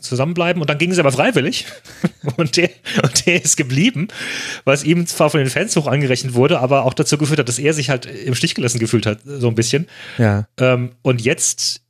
[0.00, 1.66] zusammenbleiben und dann ging es aber freiwillig
[2.36, 2.70] und der,
[3.02, 4.08] und der ist geblieben,
[4.64, 7.58] was ihm zwar von den Fans hoch angerechnet wurde, aber auch dazu geführt hat, dass
[7.58, 9.86] er sich halt im Stich gelassen gefühlt hat, so ein bisschen.
[10.18, 10.46] Ja.
[10.58, 11.82] Ähm, und jetzt,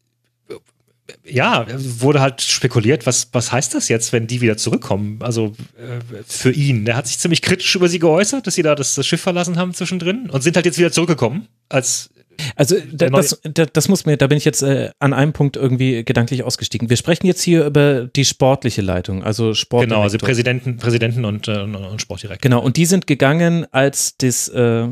[1.24, 5.18] ja, wurde halt spekuliert, was, was heißt das jetzt, wenn die wieder zurückkommen?
[5.22, 6.84] Also äh, für ihn.
[6.84, 9.56] Der hat sich ziemlich kritisch über sie geäußert, dass sie da das, das Schiff verlassen
[9.56, 11.48] haben zwischendrin und sind halt jetzt wieder zurückgekommen.
[11.68, 12.10] Als
[12.54, 16.04] Also das, da, das muss mir, da bin ich jetzt äh, an einem Punkt irgendwie
[16.04, 16.88] gedanklich ausgestiegen.
[16.90, 19.84] Wir sprechen jetzt hier über die sportliche Leitung, also Sport.
[19.84, 22.40] genau, also Präsidenten, Präsidenten und, äh, und, und Sportdirektor.
[22.42, 24.88] Genau, und die sind gegangen, als das äh,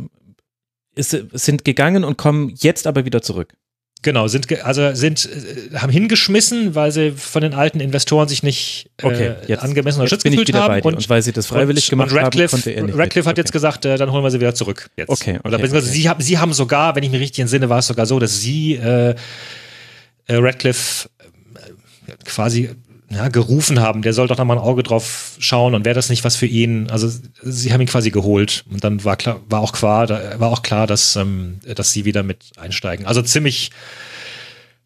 [0.95, 3.55] ist, sind gegangen und kommen jetzt aber wieder zurück.
[4.05, 8.91] Genau, sind also sind äh, haben hingeschmissen, weil sie von den alten Investoren sich nicht
[8.99, 11.47] äh, Okay, jetzt, angemessen jetzt unterstützt bin ich gefühlt haben und Und, weil sie das
[11.47, 12.99] freiwillig und, gemacht und haben, Radcliffe, konnte er nicht.
[12.99, 13.31] Radcliffe mit.
[13.31, 13.57] hat jetzt Okay.
[13.57, 14.91] gesagt, äh, dann holen wir sie wieder zurück.
[14.97, 15.09] Jetzt.
[15.09, 15.99] Okay, Oder okay, beziehungsweise okay.
[15.99, 18.41] Sie, haben, sie haben sogar, wenn ich mich richtig entsinne, war es sogar so, dass
[18.43, 19.15] sie äh,
[20.27, 21.09] äh, Radcliffe
[22.07, 22.69] äh, quasi
[23.15, 26.09] ja, gerufen haben, der soll doch noch mal ein Auge drauf schauen und wäre das
[26.09, 26.91] nicht was für ihn.
[26.91, 27.11] Also
[27.43, 30.87] sie haben ihn quasi geholt und dann war klar, war auch klar, war auch klar,
[30.87, 33.07] dass, ähm, dass sie wieder mit einsteigen.
[33.07, 33.71] Also ziemlich,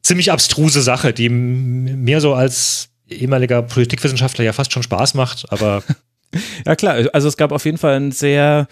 [0.02, 5.82] ziemlich abstruse Sache, die mir so als ehemaliger Politikwissenschaftler ja fast schon Spaß macht, aber
[6.66, 8.68] Ja klar, also es gab auf jeden Fall ein sehr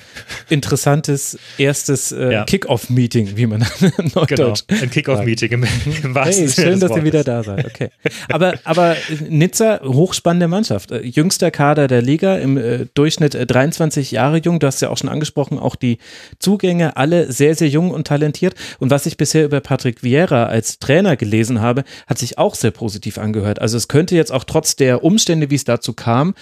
[0.50, 2.44] interessantes erstes äh, Ja.
[2.44, 5.64] Kick-Off-Meeting, wie man in genau, Neudeutsch ein Kickoff-Meeting im,
[6.02, 7.64] im wahrsten Hey, schön, dass ihr wieder da seid.
[7.64, 7.88] Okay.
[8.28, 8.96] Aber, aber
[9.28, 10.90] Nizza, hochspannende Mannschaft.
[10.90, 14.58] Äh, Jüngster Kader der Liga, im äh, Durchschnitt äh, 23 Jahre jung.
[14.60, 15.98] Du hast ja auch schon angesprochen, auch die
[16.38, 18.54] Zugänge, alle sehr, sehr jung und talentiert.
[18.78, 22.70] Und was ich bisher über Patrick Vieira als Trainer gelesen habe, hat sich auch sehr
[22.70, 23.60] positiv angehört.
[23.60, 26.34] Also es könnte jetzt auch trotz der Umstände, wie es dazu kam,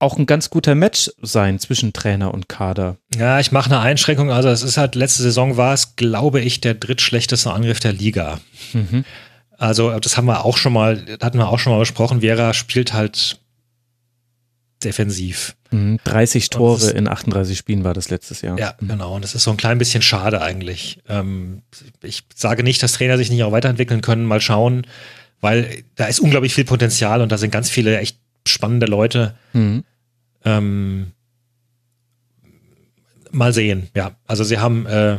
[0.00, 2.96] auch ein ganz guter Match sein zwischen Trainer und Kader.
[3.16, 4.30] Ja, ich mache eine Einschränkung.
[4.30, 8.38] Also es ist halt, letzte Saison war es, glaube ich, der drittschlechteste Angriff der Liga.
[8.72, 9.04] Mhm.
[9.56, 12.20] Also das haben wir auch schon mal, hatten wir auch schon mal besprochen.
[12.20, 13.40] Vera spielt halt
[14.84, 15.56] defensiv.
[15.70, 15.98] Mhm.
[16.04, 18.58] 30 Und Tore ist- in 38 Spielen war das letztes Jahr.
[18.58, 19.16] Ja, genau.
[19.16, 21.00] Und das ist so ein klein bisschen schade eigentlich.
[21.08, 21.62] Ähm,
[22.02, 24.24] ich sage nicht, dass Trainer sich nicht auch weiterentwickeln können.
[24.24, 24.86] Mal schauen,
[25.40, 29.34] weil da ist unglaublich viel Potenzial und da sind ganz viele echt spannende Leute.
[29.52, 29.82] Mhm.
[30.44, 31.12] Ähm,
[33.30, 34.12] mal sehen, ja.
[34.26, 35.18] Also sie haben, äh,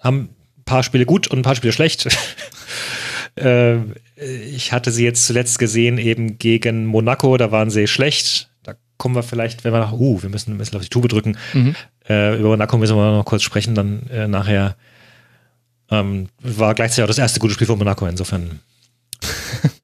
[0.00, 0.28] haben
[0.58, 2.08] ein paar Spiele gut und ein paar Spiele schlecht.
[3.36, 3.78] äh,
[4.16, 8.50] ich hatte sie jetzt zuletzt gesehen eben gegen Monaco, da waren sie schlecht.
[8.62, 11.36] Da kommen wir vielleicht, wenn wir nach, uh, wir müssen, müssen auf die Tube drücken.
[11.52, 11.74] Mhm.
[12.08, 14.76] Äh, über Monaco müssen wir noch kurz sprechen, dann äh, nachher.
[15.88, 18.60] Ähm, war gleichzeitig auch das erste gute Spiel von Monaco, insofern.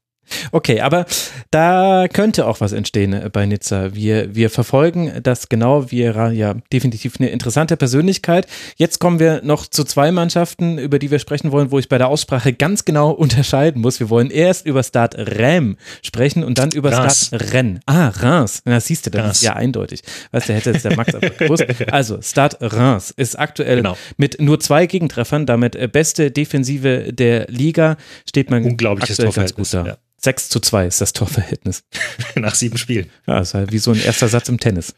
[0.51, 1.07] Okay, aber
[1.51, 3.95] da könnte auch was entstehen äh, bei Nizza.
[3.95, 5.91] Wir, wir verfolgen das genau.
[5.91, 8.47] Wir ja definitiv eine interessante Persönlichkeit.
[8.77, 11.99] Jetzt kommen wir noch zu zwei Mannschaften, über die wir sprechen wollen, wo ich bei
[11.99, 14.01] der Aussprache ganz genau unterscheiden muss.
[14.01, 17.27] Wir wollen erst über Start Rem sprechen und dann über Reims.
[17.27, 17.81] Start Rennes.
[17.87, 18.63] Ah, Reims.
[18.65, 19.37] Na, siehst du, das Reims.
[19.37, 20.03] ist ja eindeutig.
[20.31, 21.65] Weißt du, hätte jetzt der Max aber gewusst.
[21.93, 23.97] Also, Start Reims ist aktuell genau.
[24.17, 27.97] mit nur zwei Gegentreffern, damit äh, beste Defensive der Liga,
[28.29, 29.87] steht man Unglaubliches aktuell ganz gut da.
[29.87, 29.97] Ja.
[30.25, 31.85] 6 zu 2 ist das Torverhältnis.
[32.35, 33.11] Nach sieben Spielen.
[33.27, 34.95] Ja, ist halt wie so ein erster Satz im Tennis.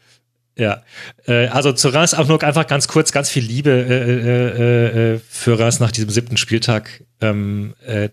[0.57, 0.83] Ja,
[1.27, 5.59] äh, also zu Reims auch nur einfach ganz kurz, ganz viel Liebe äh, äh, für
[5.59, 7.03] Reims nach diesem siebten Spieltag.
[7.21, 8.09] Ähm, äh,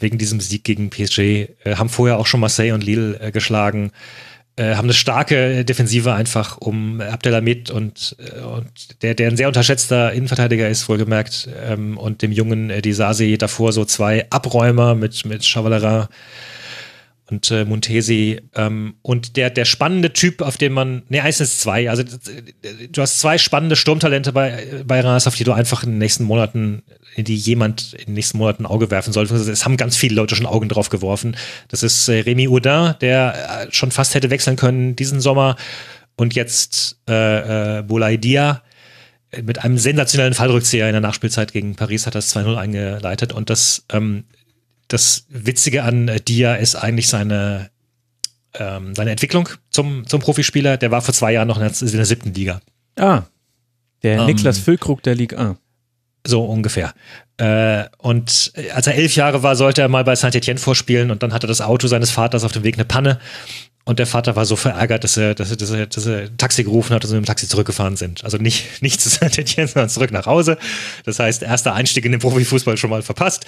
[0.00, 1.48] wegen diesem Sieg gegen PSG.
[1.66, 3.90] Haben vorher auch schon Marseille und Lille geschlagen.
[4.58, 9.46] Äh, haben eine starke Defensive einfach um Abdelhamid und, äh, und der, der ein sehr
[9.46, 15.24] unterschätzter Innenverteidiger ist, wohlgemerkt, ähm, und dem jungen äh, Disasi davor so zwei Abräumer mit,
[15.24, 16.08] mit Chavalerin
[17.30, 21.90] und äh, Montesi ähm, und der der spannende Typ, auf den man ne meistens zwei,
[21.90, 22.02] also
[22.90, 26.24] du hast zwei spannende Sturmtalente bei bei Reims, auf die du einfach in den nächsten
[26.24, 26.82] Monaten
[27.16, 29.34] in die jemand in den nächsten Monaten ein Auge werfen sollte.
[29.34, 31.36] Es haben ganz viele Leute schon Augen drauf geworfen.
[31.68, 35.56] Das ist äh, Remy Audin, der äh, schon fast hätte wechseln können diesen Sommer
[36.16, 38.62] und jetzt äh, äh, Boulaidia
[39.42, 43.84] mit einem sensationellen Fallrückzieher in der Nachspielzeit gegen Paris hat das 2-0 eingeleitet und das
[43.92, 44.24] ähm,
[44.88, 47.70] das Witzige an äh, Dia ist eigentlich seine,
[48.54, 50.76] ähm, seine Entwicklung zum, zum Profispieler.
[50.76, 52.60] Der war vor zwei Jahren noch in der, in der siebten Liga.
[52.96, 53.22] Ah,
[54.02, 55.56] der ähm, Niklas Füllkrug der Liga A.
[56.26, 56.94] So ungefähr.
[57.36, 61.32] Äh, und als er elf Jahre war, sollte er mal bei Saint-Etienne vorspielen und dann
[61.32, 63.18] hatte das Auto seines Vaters auf dem Weg eine Panne
[63.88, 66.36] und der Vater war so verärgert, dass er, dass er, dass er, dass er ein
[66.36, 68.22] Taxi gerufen hat und sie mit dem Taxi zurückgefahren sind.
[68.22, 70.58] Also nicht, nicht zu Saint-Etienne, sondern zurück nach Hause.
[71.06, 73.46] Das heißt, erster Einstieg in den Profifußball schon mal verpasst.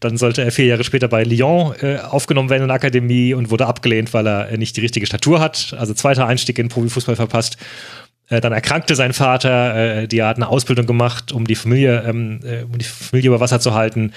[0.00, 3.50] Dann sollte er vier Jahre später bei Lyon äh, aufgenommen werden in der Akademie und
[3.50, 5.76] wurde abgelehnt, weil er nicht die richtige Statur hat.
[5.78, 7.58] Also zweiter Einstieg in den Profifußball verpasst.
[8.30, 12.40] Äh, dann erkrankte sein Vater, äh, die hat eine Ausbildung gemacht, um die Familie, ähm,
[12.44, 14.14] äh, um die Familie über Wasser zu halten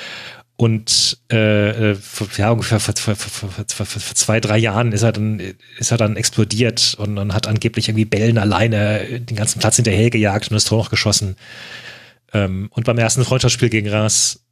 [0.58, 1.98] und äh, äh
[2.38, 5.42] ja, ungefähr vor, vor, vor, zwei, drei Jahren ist er dann,
[5.78, 10.50] ist er dann explodiert und, und hat angeblich irgendwie Bällen alleine den ganzen Platz hinterhergejagt
[10.50, 11.36] und das Tor noch geschossen.
[12.34, 14.46] Ähm, und beim ersten Freundschaftsspiel gegen Reims,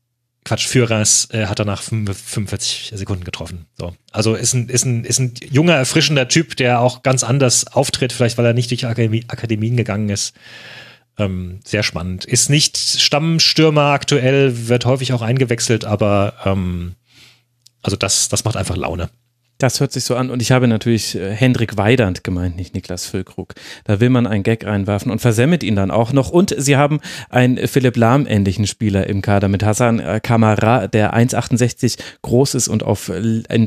[0.43, 3.67] Quatsch, für Reims, äh, hat er nach 45 Sekunden getroffen.
[3.77, 3.95] So.
[4.11, 8.11] Also ist ein, ist, ein, ist ein junger, erfrischender Typ, der auch ganz anders auftritt,
[8.11, 10.33] vielleicht weil er nicht durch Akademie, Akademien gegangen ist.
[11.17, 12.25] Ähm, sehr spannend.
[12.25, 16.95] Ist nicht Stammstürmer aktuell, wird häufig auch eingewechselt, aber ähm,
[17.83, 19.09] also das, das macht einfach Laune.
[19.59, 20.29] Das hört sich so an.
[20.29, 23.53] Und ich habe natürlich äh, Hendrik Weidand gemeint, nicht Niklas Füllkrug.
[23.85, 26.31] Da will man einen Gag reinwerfen und versemmelt ihn dann auch noch.
[26.31, 26.99] Und sie haben
[27.29, 32.83] einen Philipp Lahm-ähnlichen Spieler im Kader mit Hassan äh, Kamara, der 1,68 groß ist und
[32.83, 33.11] auf,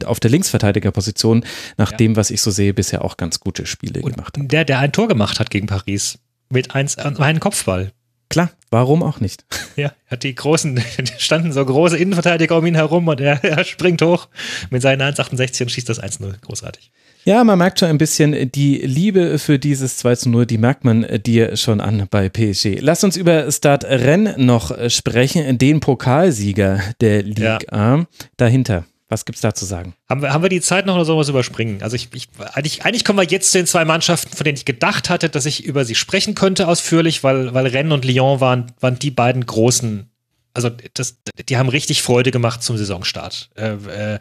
[0.04, 1.44] auf der Linksverteidigerposition,
[1.78, 1.96] nach ja.
[1.96, 4.52] dem, was ich so sehe, bisher auch ganz gute Spiele und gemacht hat.
[4.52, 6.18] Der, der ein Tor gemacht hat gegen Paris
[6.48, 7.92] mit eins, äh, einen Kopfball.
[8.28, 9.44] Klar, warum auch nicht?
[9.76, 10.82] Ja, hat die großen,
[11.18, 14.28] standen so große Innenverteidiger um ihn herum und er, er springt hoch
[14.70, 16.40] mit seinen 1,68 und schießt das 1-0.
[16.40, 16.90] Großartig.
[17.24, 20.84] Ja, man merkt schon ein bisschen die Liebe für dieses 2 zu 0, die merkt
[20.84, 22.78] man dir schon an bei PSG.
[22.80, 28.06] Lass uns über Start Rennes noch sprechen, den Pokalsieger der Liga ja.
[28.38, 28.86] Dahinter.
[29.08, 29.94] Was gibt's da zu sagen?
[30.08, 31.80] Haben wir, haben wir die Zeit noch oder sollen wir es überspringen?
[31.80, 34.64] Also ich, ich, eigentlich, eigentlich kommen wir jetzt zu den zwei Mannschaften, von denen ich
[34.64, 38.72] gedacht hatte, dass ich über sie sprechen könnte ausführlich, weil, weil Rennes und Lyon waren,
[38.80, 40.10] waren die beiden großen,
[40.54, 43.50] also das, die haben richtig Freude gemacht zum Saisonstart.
[43.54, 43.74] Äh,
[44.14, 44.18] äh,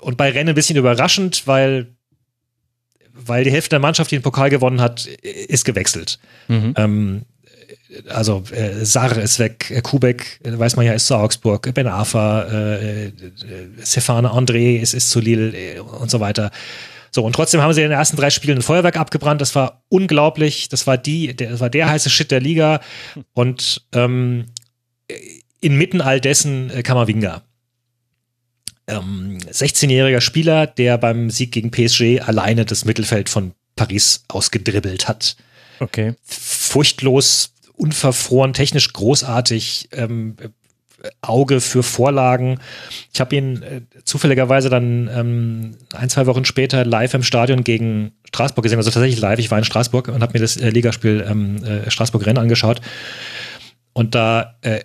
[0.00, 1.96] und bei Rennes ein bisschen überraschend, weil,
[3.12, 6.20] weil die Hälfte der Mannschaft, die den Pokal gewonnen hat, ist gewechselt.
[6.46, 6.74] Mhm.
[6.76, 7.24] Ähm,
[8.08, 11.86] also äh, Sarre ist weg, äh, Kubek, äh, weiß man ja, ist zu Augsburg, Ben
[11.86, 13.12] Afa, äh, äh,
[13.84, 16.50] Stefane André ist, ist zu Lille äh, und so weiter.
[17.10, 19.40] So, und trotzdem haben sie in den ersten drei Spielen ein Feuerwerk abgebrannt.
[19.40, 20.68] Das war unglaublich.
[20.68, 22.80] Das war die, der, das war der heiße Shit der Liga.
[23.34, 24.46] Und ähm,
[25.60, 27.42] inmitten all dessen äh, Kamavinga.
[28.88, 35.36] Ähm, 16-jähriger Spieler, der beim Sieg gegen PSG alleine das Mittelfeld von Paris ausgedribbelt hat.
[35.80, 36.14] Okay.
[36.24, 40.36] Furchtlos unverfroren, technisch großartig, ähm,
[41.20, 42.60] Auge für Vorlagen.
[43.12, 48.12] Ich habe ihn äh, zufälligerweise dann ähm, ein, zwei Wochen später live im Stadion gegen
[48.26, 49.38] Straßburg gesehen, also tatsächlich live.
[49.38, 52.80] Ich war in Straßburg und habe mir das äh, Ligaspiel ähm, äh, Straßburg-Rennen angeschaut.
[53.92, 54.80] Und da äh,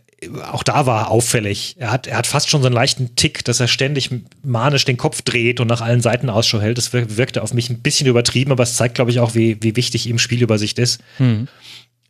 [0.51, 1.75] auch da war er auffällig.
[1.79, 4.09] Er hat, er hat fast schon so einen leichten Tick, dass er ständig
[4.43, 6.77] manisch den Kopf dreht und nach allen Seiten Ausschau hält.
[6.77, 9.75] Das wirkte auf mich ein bisschen übertrieben, aber es zeigt, glaube ich, auch, wie, wie
[9.75, 11.01] wichtig ihm Spielübersicht ist.
[11.17, 11.47] Hm.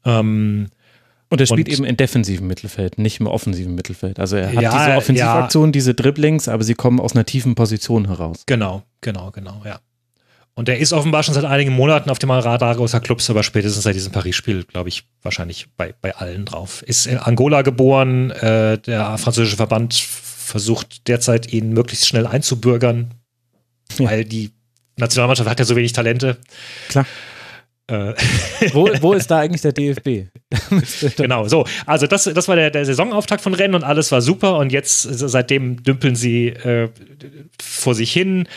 [0.06, 0.68] Ähm,
[1.30, 4.20] und er spielt und, eben in defensiven Mittelfeld, nicht im offensiven Mittelfeld.
[4.20, 5.74] Also er hat ja, diese Offensivaktionen, ja.
[5.74, 8.44] diese Dribblings, aber sie kommen aus einer tiefen Position heraus.
[8.48, 9.80] Genau, genau, genau, ja.
[10.56, 13.84] Und er ist offenbar schon seit einigen Monaten auf dem Radar großer Clubs, aber spätestens
[13.84, 16.82] seit diesem Paris-Spiel, glaube ich, wahrscheinlich bei, bei allen drauf.
[16.82, 23.14] Ist in Angola geboren, äh, der französische Verband versucht derzeit, ihn möglichst schnell einzubürgern,
[24.00, 24.10] ja.
[24.10, 24.52] weil die
[24.98, 26.38] Nationalmannschaft hat ja so wenig Talente.
[26.90, 27.06] Klar.
[27.90, 28.14] Äh.
[28.74, 30.30] wo, wo ist da eigentlich der DFB?
[31.18, 31.66] genau, so.
[31.86, 35.02] Also das, das war der, der Saisonauftakt von Rennen und alles war super und jetzt
[35.02, 36.90] seitdem dümpeln sie äh,
[37.62, 38.48] vor sich hin.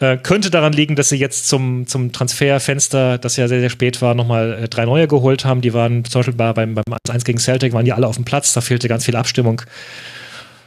[0.00, 4.00] Äh, könnte daran liegen, dass sie jetzt zum, zum Transferfenster, das ja sehr, sehr spät
[4.00, 5.60] war, nochmal äh, drei neue geholt haben.
[5.60, 8.24] Die waren zum Beispiel bei, beim, beim 1 gegen Celtic, waren die alle auf dem
[8.24, 9.62] Platz, da fehlte ganz viel Abstimmung.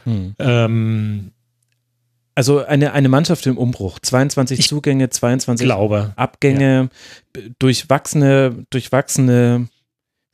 [0.04, 0.34] Hm.
[0.38, 1.32] Ähm,
[2.34, 3.98] also eine, eine Mannschaft im Umbruch.
[4.00, 6.90] 22 Zugänge, 22 glaube, Abgänge,
[7.36, 7.42] ja.
[7.58, 9.68] durchwachsene, durchwachsene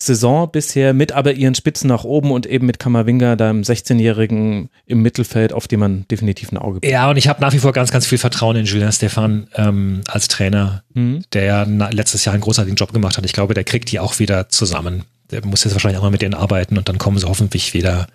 [0.03, 4.71] Saison bisher mit aber ihren Spitzen nach oben und eben mit Kamavinga, da im 16-Jährigen
[4.87, 6.91] im Mittelfeld, auf dem man definitiv ein Auge bringt.
[6.91, 10.01] Ja, und ich habe nach wie vor ganz, ganz viel Vertrauen in Julien Stefan ähm,
[10.09, 11.23] als Trainer, mhm.
[11.35, 13.27] der ja letztes Jahr einen großartigen Job gemacht hat.
[13.27, 15.05] Ich glaube, der kriegt die auch wieder zusammen.
[15.31, 18.07] Der muss jetzt wahrscheinlich auch mal mit denen arbeiten und dann kommen sie hoffentlich wieder,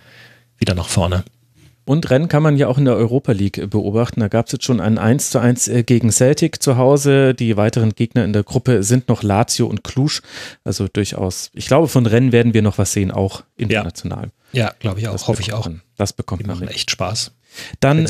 [0.57, 1.23] wieder nach vorne.
[1.85, 4.19] Und Rennen kann man ja auch in der Europa League äh, beobachten.
[4.19, 7.33] Da gab es jetzt schon ein 1 zu 1 äh, gegen Celtic zu Hause.
[7.35, 10.21] Die weiteren Gegner in der Gruppe sind noch Lazio und Cluj.
[10.63, 14.23] Also durchaus, ich glaube, von Rennen werden wir noch was sehen, auch international.
[14.23, 15.65] Ja, ja glaube ich auch, das hoffe ich auch.
[15.65, 17.31] Man, das bekommt machen echt Spaß.
[17.79, 18.07] Dann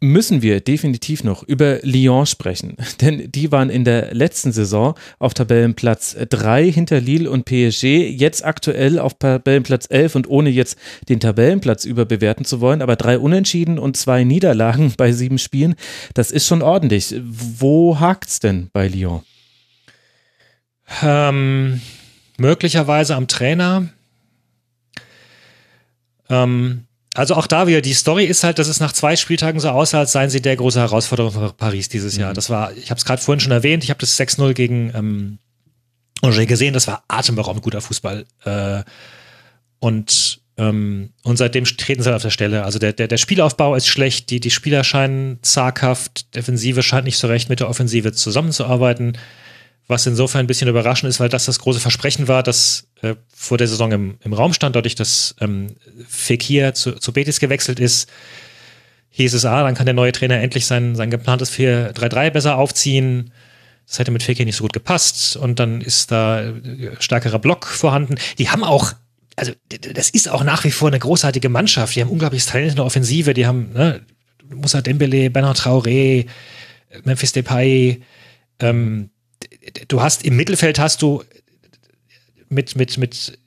[0.00, 5.34] müssen wir definitiv noch über Lyon sprechen, denn die waren in der letzten Saison auf
[5.34, 11.20] Tabellenplatz 3 hinter Lille und PSG, jetzt aktuell auf Tabellenplatz 11 und ohne jetzt den
[11.20, 15.74] Tabellenplatz überbewerten zu wollen, aber drei Unentschieden und zwei Niederlagen bei sieben Spielen,
[16.14, 17.14] das ist schon ordentlich.
[17.24, 19.22] Wo hakt's denn bei Lyon?
[21.02, 21.80] Ähm,
[22.38, 23.88] möglicherweise am Trainer.
[26.30, 29.70] Ähm, also auch da wieder, die Story ist halt, dass es nach zwei Spieltagen so
[29.70, 32.30] aussah, als seien sie der große Herausforderer für Paris dieses Jahr.
[32.30, 32.34] Mhm.
[32.34, 35.38] Das war, ich habe es gerade vorhin schon erwähnt, ich habe das 6-0 gegen ähm,
[36.22, 38.24] Angers gesehen, das war atemberaubend guter Fußball.
[38.44, 38.82] Äh,
[39.80, 42.64] und, ähm, und seitdem treten sie halt auf der Stelle.
[42.64, 47.18] Also der, der, der Spielaufbau ist schlecht, die, die Spieler scheinen zaghaft, Defensive scheint nicht
[47.18, 49.16] so recht mit der Offensive zusammenzuarbeiten
[49.88, 53.56] was insofern ein bisschen überraschend ist, weil das das große Versprechen war, das äh, vor
[53.56, 55.74] der Saison im, im Raum stand, dadurch, dass ähm,
[56.06, 58.08] Fekir zu, zu Betis gewechselt ist,
[59.10, 63.32] hieß es, ah, dann kann der neue Trainer endlich sein, sein geplantes 4-3-3 besser aufziehen.
[63.86, 67.66] Das hätte mit Fekir nicht so gut gepasst und dann ist da äh, stärkerer Block
[67.66, 68.16] vorhanden.
[68.36, 68.92] Die haben auch,
[69.36, 69.52] also
[69.94, 71.96] das ist auch nach wie vor eine großartige Mannschaft.
[71.96, 73.32] Die haben unglaubliches Talent in der Offensive.
[73.32, 74.02] Die haben ne,
[74.50, 76.26] Moussa Dembele, Bernard Traoré,
[77.04, 78.02] Memphis Depay,
[78.60, 79.08] ähm,
[79.88, 81.22] du hast im Mittelfeld hast du
[82.48, 83.38] mit, mit, mit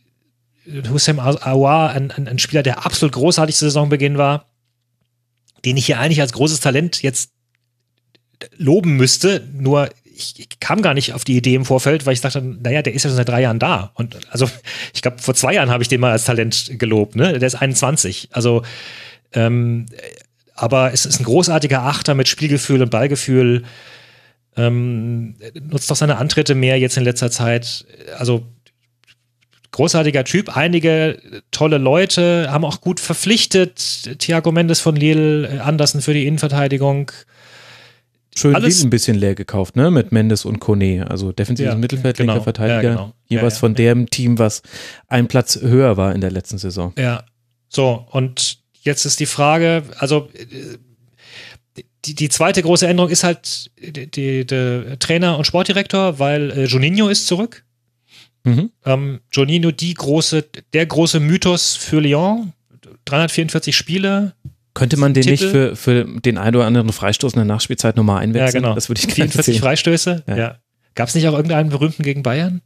[0.89, 4.45] Hussein Aouar einen, einen Spieler, der absolut großartig zu Saisonbeginn war,
[5.65, 7.31] den ich hier eigentlich als großes Talent jetzt
[8.57, 12.21] loben müsste, nur ich, ich, kam gar nicht auf die Idee im Vorfeld, weil ich
[12.21, 13.91] dachte, naja, der ist ja schon seit drei Jahren da.
[13.95, 14.49] Und also,
[14.93, 17.39] ich glaube, vor zwei Jahren habe ich den mal als Talent gelobt, ne?
[17.39, 18.29] Der ist 21.
[18.31, 18.63] Also,
[19.33, 19.87] ähm,
[20.55, 23.63] aber es ist ein großartiger Achter mit Spielgefühl und Ballgefühl
[24.57, 25.35] ähm,
[25.69, 27.85] nutzt auch seine Antritte mehr jetzt in letzter Zeit.
[28.17, 28.45] Also
[29.71, 31.19] großartiger Typ, einige
[31.51, 34.19] tolle Leute, haben auch gut verpflichtet.
[34.19, 37.11] Thiago Mendes von Lille, äh, Andersen für die Innenverteidigung.
[38.35, 39.91] Schön Alles, ein bisschen leer gekauft, ne?
[39.91, 41.05] Mit Mendes und Kone.
[41.09, 42.81] Also defensives ja, Mittelfeld, genau, linker Verteidiger.
[42.81, 43.13] Ja, genau.
[43.27, 44.61] Jeweils ja, von dem Team, was
[45.07, 46.93] ein Platz höher war in der letzten Saison.
[46.97, 47.25] Ja.
[47.67, 50.77] So, und jetzt ist die Frage, also äh,
[52.05, 57.27] die, die zweite große Änderung ist halt der Trainer und Sportdirektor, weil äh, Juninho ist
[57.27, 57.63] zurück.
[58.43, 58.71] Mhm.
[58.85, 62.53] Ähm, Juninho, die große, der große Mythos für Lyon.
[63.05, 64.33] 344 Spiele.
[64.73, 65.43] Könnte man den Titel.
[65.43, 68.63] nicht für, für den ein oder anderen Freistoß in der Nachspielzeit nochmal einwechseln?
[68.63, 68.75] Ja, genau.
[68.75, 69.61] Das würde ich 44 sehen.
[69.61, 70.23] Freistöße?
[70.27, 70.37] Ja.
[70.37, 70.57] ja.
[70.95, 72.61] Gab es nicht auch irgendeinen berühmten gegen Bayern?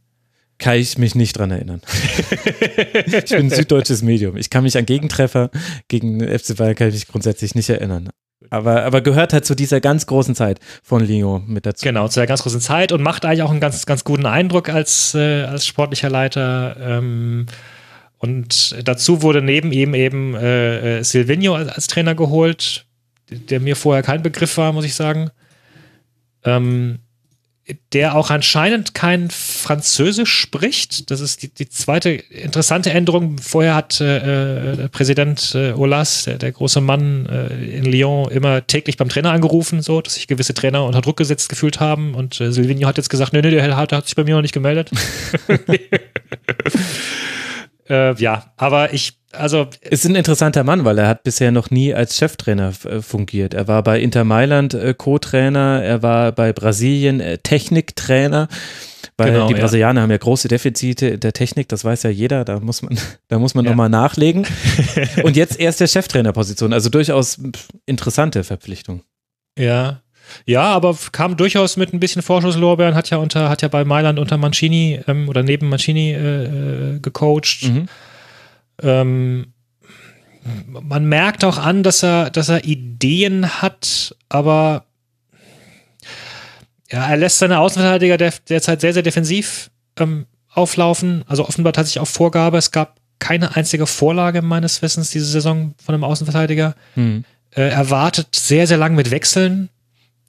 [0.58, 1.82] Kann ich mich nicht dran erinnern.
[3.06, 4.36] ich bin ein süddeutsches Medium.
[4.36, 5.50] Ich kann mich an Gegentreffer
[5.88, 8.10] gegen FC Bayern kann ich mich grundsätzlich nicht erinnern.
[8.50, 11.84] Aber, aber gehört halt zu dieser ganz großen Zeit von Lyon mit dazu.
[11.84, 14.68] Genau, zu der ganz großen Zeit und macht eigentlich auch einen ganz, ganz guten Eindruck
[14.68, 16.76] als, äh, als sportlicher Leiter.
[16.78, 17.46] Ähm,
[18.18, 22.86] und dazu wurde neben ihm eben äh, äh, Silvino als, als, Trainer geholt,
[23.30, 25.30] der mir vorher kein Begriff war, muss ich sagen.
[26.44, 27.00] Ähm,
[27.92, 31.10] der auch anscheinend kein Französisch spricht.
[31.10, 33.38] Das ist die, die zweite interessante Änderung.
[33.38, 38.66] Vorher hat äh, äh, Präsident äh, Olas, der, der große Mann äh, in Lyon, immer
[38.66, 42.14] täglich beim Trainer angerufen, so dass sich gewisse Trainer unter Druck gesetzt gefühlt haben.
[42.14, 44.36] Und äh, Silvino hat jetzt gesagt, nee, nee, der hat, der hat sich bei mir
[44.36, 44.90] noch nicht gemeldet.
[47.88, 51.94] äh, ja, aber ich also ist ein interessanter Mann, weil er hat bisher noch nie
[51.94, 53.54] als Cheftrainer äh, fungiert.
[53.54, 58.48] Er war bei Inter Mailand äh, Co-Trainer, er war bei Brasilien äh, Techniktrainer.
[59.18, 60.02] Weil genau, die Brasilianer ja.
[60.02, 63.54] haben ja große Defizite der Technik, das weiß ja jeder, da muss man, da muss
[63.54, 63.70] man ja.
[63.70, 64.46] nochmal nachlegen.
[65.22, 67.40] Und jetzt erst der Cheftrainerposition, also durchaus
[67.86, 69.02] interessante Verpflichtung.
[69.58, 70.02] Ja,
[70.44, 74.18] ja, aber kam durchaus mit ein bisschen Vorschusslorbeeren, hat ja unter, hat ja bei Mailand
[74.18, 77.64] unter Mancini ähm, oder neben Mancini äh, gecoacht.
[77.64, 77.88] Mhm.
[78.82, 79.52] Ähm,
[80.68, 84.84] man merkt auch an, dass er, dass er Ideen hat, aber
[86.90, 91.24] ja, er lässt seine Außenverteidiger der, derzeit sehr, sehr defensiv ähm, auflaufen.
[91.26, 92.58] Also offenbar tatsächlich auch Vorgabe.
[92.58, 96.74] Es gab keine einzige Vorlage meines Wissens diese Saison von einem Außenverteidiger.
[96.94, 97.24] Hm.
[97.50, 99.68] Äh, er wartet sehr, sehr lang mit Wechseln.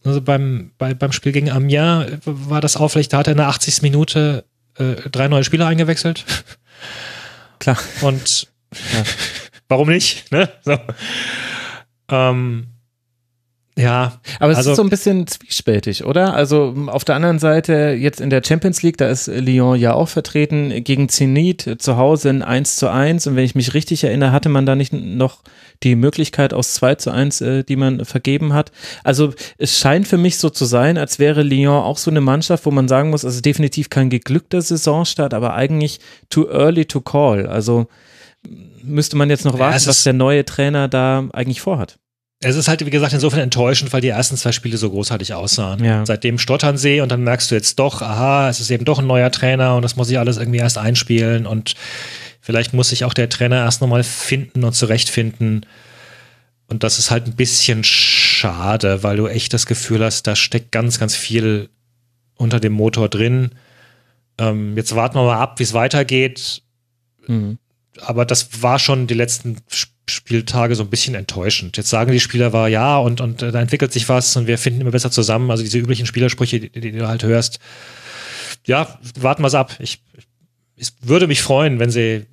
[0.04, 3.50] Also beim, bei, beim Spiel gegen Amiens war das auffällig, da hat er in der
[3.50, 3.82] 80.
[3.82, 4.46] Minute
[4.76, 6.26] äh, drei neue Spieler eingewechselt.
[7.60, 7.78] Klar.
[8.02, 8.48] Und
[8.94, 9.04] ja.
[9.68, 10.32] warum nicht?
[10.32, 10.50] Ne?
[10.64, 10.78] So.
[12.10, 12.68] Ähm,
[13.78, 16.34] ja, aber es also, ist so ein bisschen zwiespältig, oder?
[16.34, 20.10] Also auf der anderen Seite, jetzt in der Champions League, da ist Lyon ja auch
[20.10, 24.32] vertreten, gegen Zenit zu Hause in 1 zu 1 und wenn ich mich richtig erinnere,
[24.32, 25.44] hatte man da nicht noch
[25.84, 28.72] die Möglichkeit aus 2 zu 1, äh, die man vergeben hat.
[29.04, 32.66] Also es scheint für mich so zu sein, als wäre Lyon auch so eine Mannschaft,
[32.66, 36.00] wo man sagen muss, also definitiv kein geglückter Saisonstart, aber eigentlich
[36.30, 37.46] too early to call.
[37.46, 37.86] Also
[38.82, 42.00] müsste man jetzt noch warten, ja, was der neue Trainer da eigentlich vorhat.
[42.40, 45.84] Es ist halt, wie gesagt, insofern enttäuschend, weil die ersten zwei Spiele so großartig aussahen.
[45.84, 46.06] Ja.
[46.06, 49.08] Seitdem stottern sie und dann merkst du jetzt doch, aha, es ist eben doch ein
[49.08, 51.74] neuer Trainer und das muss ich alles irgendwie erst einspielen und
[52.40, 55.66] vielleicht muss sich auch der Trainer erst nochmal finden und zurechtfinden.
[56.68, 60.72] Und das ist halt ein bisschen schade, weil du echt das Gefühl hast, da steckt
[60.72, 61.70] ganz, ganz viel
[62.36, 63.52] unter dem Motor drin.
[64.38, 66.62] Ähm, jetzt warten wir mal ab, wie es weitergeht.
[67.26, 67.58] Mhm.
[68.00, 71.78] Aber das war schon die letzten Spiele Spieltage so ein bisschen enttäuschend.
[71.78, 74.82] Jetzt sagen die Spieler war ja und, und da entwickelt sich was und wir finden
[74.82, 75.52] immer besser zusammen.
[75.52, 77.60] Also diese üblichen Spielersprüche, die, die du halt hörst.
[78.66, 79.76] Ja, warten wir es ab.
[79.80, 80.02] Ich,
[80.76, 82.26] ich würde mich freuen, wenn sie,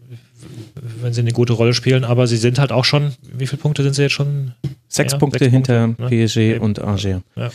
[1.02, 3.82] wenn sie eine gute Rolle spielen, aber sie sind halt auch schon, wie viele Punkte
[3.82, 4.54] sind sie jetzt schon?
[4.88, 6.26] Sechs ja, Punkte sechs hinter Punkte, ne?
[6.26, 7.20] PSG und Angers.
[7.36, 7.50] Ja.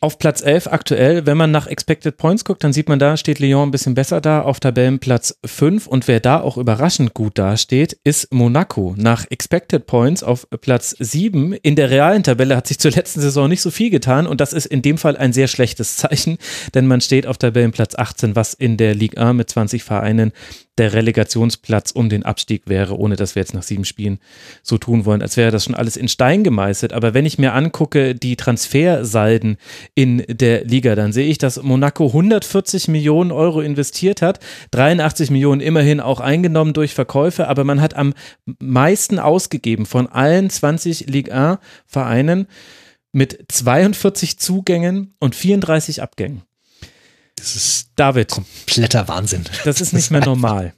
[0.00, 3.40] Auf Platz 11 aktuell, wenn man nach Expected Points guckt, dann sieht man da, steht
[3.40, 7.98] Lyon ein bisschen besser da, auf Tabellenplatz 5 und wer da auch überraschend gut dasteht,
[8.04, 8.94] ist Monaco.
[8.96, 11.52] Nach Expected Points auf Platz 7.
[11.52, 14.52] In der realen Tabelle hat sich zur letzten Saison nicht so viel getan und das
[14.52, 16.38] ist in dem Fall ein sehr schlechtes Zeichen,
[16.74, 20.30] denn man steht auf Tabellenplatz 18, was in der Ligue 1 mit 20 Vereinen
[20.78, 24.18] der Relegationsplatz um den Abstieg wäre, ohne dass wir jetzt nach sieben Spielen
[24.62, 26.92] so tun wollen, als wäre das schon alles in Stein gemeißelt.
[26.92, 29.58] Aber wenn ich mir angucke, die Transfersalden
[29.94, 35.60] in der Liga, dann sehe ich, dass Monaco 140 Millionen Euro investiert hat, 83 Millionen
[35.60, 38.14] immerhin auch eingenommen durch Verkäufe, aber man hat am
[38.60, 42.46] meisten ausgegeben von allen 20 Ligue 1 Vereinen
[43.12, 46.42] mit 42 Zugängen und 34 Abgängen.
[47.36, 48.28] Das ist David.
[48.28, 49.44] Kompletter Wahnsinn.
[49.64, 50.74] Das ist nicht mehr normal.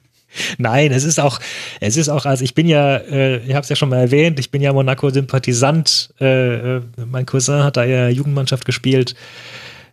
[0.58, 1.40] Nein, es ist auch,
[1.80, 4.38] es ist auch, also ich bin ja, äh, ich habe es ja schon mal erwähnt,
[4.38, 6.14] ich bin ja Monaco-Sympathisant.
[6.20, 9.14] Äh, äh, mein Cousin hat da ja Jugendmannschaft gespielt.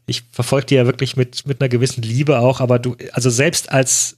[0.05, 3.71] Ich verfolge die ja wirklich mit, mit einer gewissen Liebe auch, aber du, also selbst
[3.71, 4.17] als,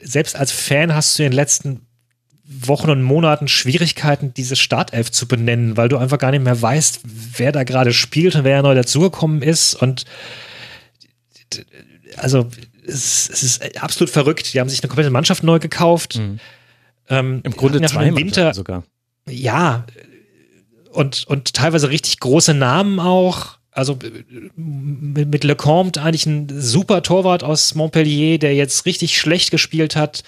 [0.00, 1.86] selbst als Fan hast du in den letzten
[2.44, 7.00] Wochen und Monaten Schwierigkeiten, diese Startelf zu benennen, weil du einfach gar nicht mehr weißt,
[7.36, 10.04] wer da gerade spielt und wer neu dazugekommen ist und
[12.16, 12.48] also
[12.86, 14.52] es, es, ist absolut verrückt.
[14.54, 16.16] Die haben sich eine komplette Mannschaft neu gekauft.
[16.16, 16.38] Mhm.
[17.08, 18.84] Ähm, Im Grunde ja zwei im Winter sogar.
[19.28, 19.84] Ja,
[20.90, 23.58] und, und teilweise richtig große Namen auch.
[23.72, 23.98] Also
[24.56, 30.24] mit, mit Lecomte eigentlich ein super Torwart aus Montpellier, der jetzt richtig schlecht gespielt hat.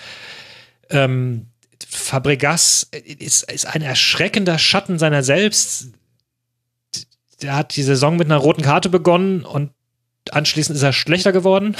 [0.91, 1.47] Ähm,
[1.89, 2.89] Fabregas
[3.19, 5.89] ist, ist ein erschreckender Schatten seiner selbst.
[7.43, 9.71] Der hat die Saison mit einer roten Karte begonnen und
[10.31, 11.77] Anschließend ist er schlechter geworden.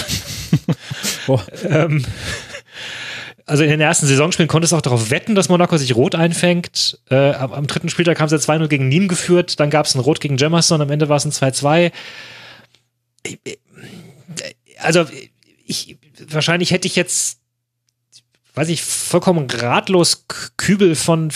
[1.69, 2.05] ähm,
[3.47, 6.99] also in den ersten Saisonspielen konntest du auch darauf wetten, dass Monaco sich rot einfängt.
[7.11, 10.01] Äh, am, am, dritten Spieltag haben sie 2-0 gegen Nîmes geführt, dann gab es ein
[10.01, 11.93] Rot gegen Jemerson, am Ende war es ein 2-2.
[14.79, 15.07] Also
[15.67, 17.39] ich, wahrscheinlich hätte ich jetzt,
[18.55, 20.27] weiß ich, vollkommen ratlos
[20.57, 21.31] Kübel von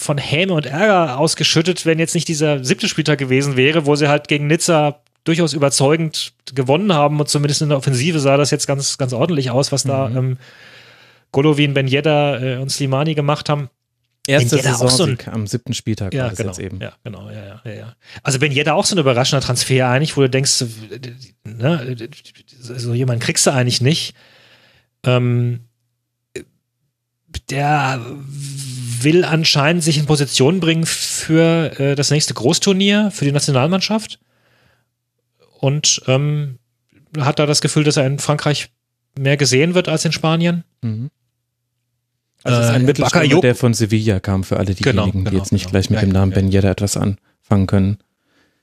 [0.00, 4.08] von Häme und Ärger ausgeschüttet, wenn jetzt nicht dieser siebte Spieltag gewesen wäre, wo sie
[4.08, 8.66] halt gegen Nizza durchaus überzeugend gewonnen haben und zumindest in der Offensive sah das jetzt
[8.66, 10.16] ganz, ganz ordentlich aus, was da mhm.
[10.16, 10.38] ähm,
[11.32, 13.68] Golovin, Ben Yedda äh, und Slimani gemacht haben.
[14.26, 16.80] Erste Saison so ein, am siebten Spieltag ja, war das genau, jetzt eben.
[16.80, 17.96] Ja, genau, ja, ja, ja.
[18.22, 20.64] Also Ben Yedda auch so ein überraschender Transfer eigentlich, wo du denkst,
[21.44, 21.96] ne,
[22.58, 24.14] so jemanden kriegst du eigentlich nicht.
[25.04, 25.60] Ähm,
[27.48, 28.00] der
[29.02, 34.18] will anscheinend sich in Position bringen für äh, das nächste Großturnier, für die Nationalmannschaft.
[35.60, 36.58] Und ähm,
[37.18, 38.70] hat da das Gefühl, dass er in Frankreich
[39.18, 40.64] mehr gesehen wird als in Spanien.
[40.82, 41.10] Mhm.
[42.42, 45.36] Also ist ein äh, Mittelstürmer, der von Sevilla kam, für alle diejenigen, genau, genau, die
[45.36, 45.72] jetzt nicht genau.
[45.72, 46.36] gleich mit ja, dem Namen ja.
[46.36, 47.98] Ben Yedda etwas anfangen können.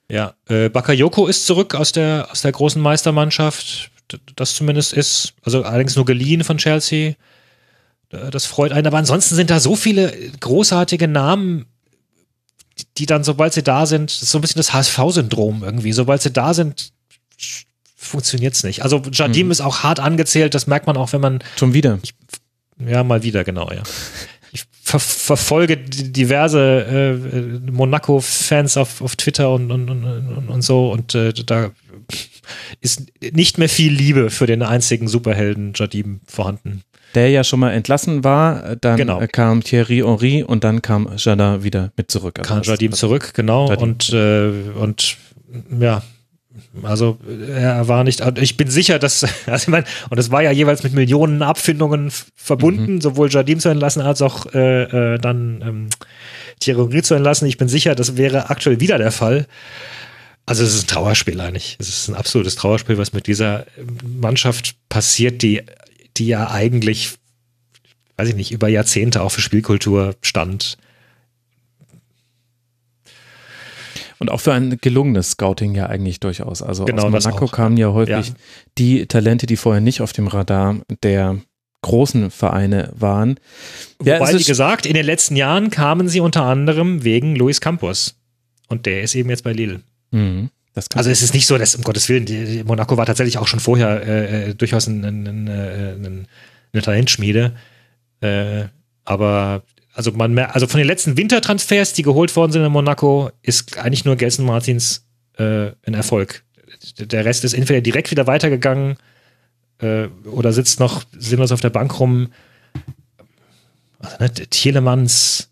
[0.09, 3.91] Ja, äh, Bakayoko ist zurück aus der, aus der großen Meistermannschaft.
[4.35, 7.13] Das zumindest ist, also allerdings nur geliehen von Chelsea.
[8.09, 8.87] Das freut einen.
[8.87, 11.65] Aber ansonsten sind da so viele großartige Namen,
[12.97, 15.93] die dann, sobald sie da sind, so ein bisschen das HSV-Syndrom irgendwie.
[15.93, 16.91] Sobald sie da sind,
[17.95, 18.83] funktioniert es nicht.
[18.83, 19.51] Also Jardim mhm.
[19.51, 21.43] ist auch hart angezählt, das merkt man auch, wenn man.
[21.57, 21.99] Schon wieder.
[22.03, 22.13] Ich,
[22.79, 23.83] ja, mal wieder, genau, ja.
[24.51, 31.13] Ich ver verfolge diverse äh, Monaco-Fans auf, auf Twitter und, und, und, und so und
[31.15, 31.71] äh, da
[32.79, 36.83] ist nicht mehr viel Liebe für den einzigen Superhelden Jardim vorhanden
[37.17, 38.75] der ja schon mal entlassen war.
[38.75, 39.21] Dann genau.
[39.31, 42.37] kam Thierry Henry und dann kam Jardin wieder mit zurück.
[42.37, 43.69] Also kam Jardim zurück, genau.
[43.69, 43.89] Jardim.
[43.89, 45.17] Und, äh, und
[45.79, 46.03] ja,
[46.83, 47.17] also
[47.51, 50.83] er war nicht, ich bin sicher, dass, also ich meine, und es war ja jeweils
[50.83, 53.01] mit Millionen Abfindungen verbunden, mhm.
[53.01, 55.89] sowohl Jardim zu entlassen als auch äh, äh, dann ähm,
[56.59, 57.47] Thierry Henry zu entlassen.
[57.47, 59.47] Ich bin sicher, das wäre aktuell wieder der Fall.
[60.45, 61.77] Also es ist ein Trauerspiel eigentlich.
[61.79, 63.65] Es ist ein absolutes Trauerspiel, was mit dieser
[64.03, 65.63] Mannschaft passiert, die
[66.17, 67.15] die ja eigentlich,
[68.17, 70.77] weiß ich nicht, über Jahrzehnte auch für Spielkultur stand.
[74.19, 76.63] Und auch für ein gelungenes Scouting ja eigentlich durchaus.
[76.63, 78.33] Also genau, aus Monaco kamen ja häufig ja.
[78.77, 81.37] die Talente, die vorher nicht auf dem Radar der
[81.83, 83.39] großen Vereine waren.
[84.03, 88.15] Ja, Wobei, wie gesagt, in den letzten Jahren kamen sie unter anderem wegen Luis Campos.
[88.67, 89.81] Und der ist eben jetzt bei Lille.
[90.09, 90.49] Mhm
[90.93, 93.59] also es ist nicht so, dass um Gottes Willen, die, Monaco war tatsächlich auch schon
[93.59, 96.27] vorher äh, äh durchaus ein, ein, ein, ein,
[96.73, 97.53] eine Talentschmiede.
[98.21, 98.65] Äh,
[99.05, 99.63] aber
[99.97, 103.79] also man mehr, also von den letzten Wintertransfers, die geholt worden sind in Monaco, ist
[103.79, 105.05] eigentlich nur Gelson Martins
[105.37, 106.43] äh, ein Erfolg.
[106.99, 108.97] Der Rest ist entweder direkt wieder weitergegangen
[109.79, 112.29] äh, oder sitzt noch sinnlos auf der Bank rum.
[113.99, 115.46] Also, ne, Thielemanns,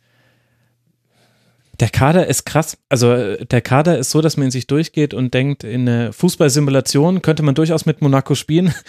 [1.79, 2.77] der Kader ist krass.
[2.89, 6.13] Also äh, der Kader ist so, dass man in sich durchgeht und denkt, in eine
[6.13, 8.73] Fußballsimulation könnte man durchaus mit Monaco spielen.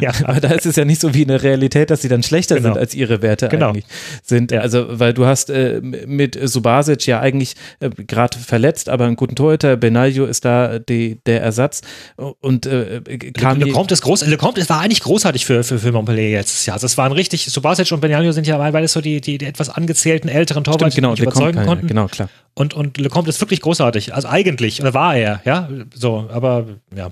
[0.00, 0.12] Ja.
[0.24, 2.56] Aber da ist es ja nicht so wie in der Realität, dass sie dann schlechter
[2.56, 2.68] genau.
[2.68, 3.70] sind, als ihre Werte genau.
[3.70, 3.86] eigentlich
[4.22, 4.52] sind.
[4.52, 4.60] Ja.
[4.60, 9.34] Also, weil du hast äh, mit Subasic ja eigentlich äh, gerade verletzt, aber einen guten
[9.34, 9.76] Torhüter.
[9.76, 11.80] Benaglio ist da die, der Ersatz.
[12.16, 13.00] Und äh,
[13.32, 14.26] kam Le, Lecomte ist groß.
[14.26, 16.66] Lecomte war eigentlich großartig für, für, für Montpellier jetzt.
[16.66, 19.46] Ja, also es waren richtig, Subasic und Benaglio sind ja beides so die, die, die
[19.46, 21.86] etwas angezählten älteren Torhüter, genau, die überzeugen konnten.
[21.86, 22.17] Genau, klar.
[22.54, 24.14] Und, und Lecomte ist wirklich großartig.
[24.14, 27.10] Also eigentlich, oder war er, ja, so, aber ja.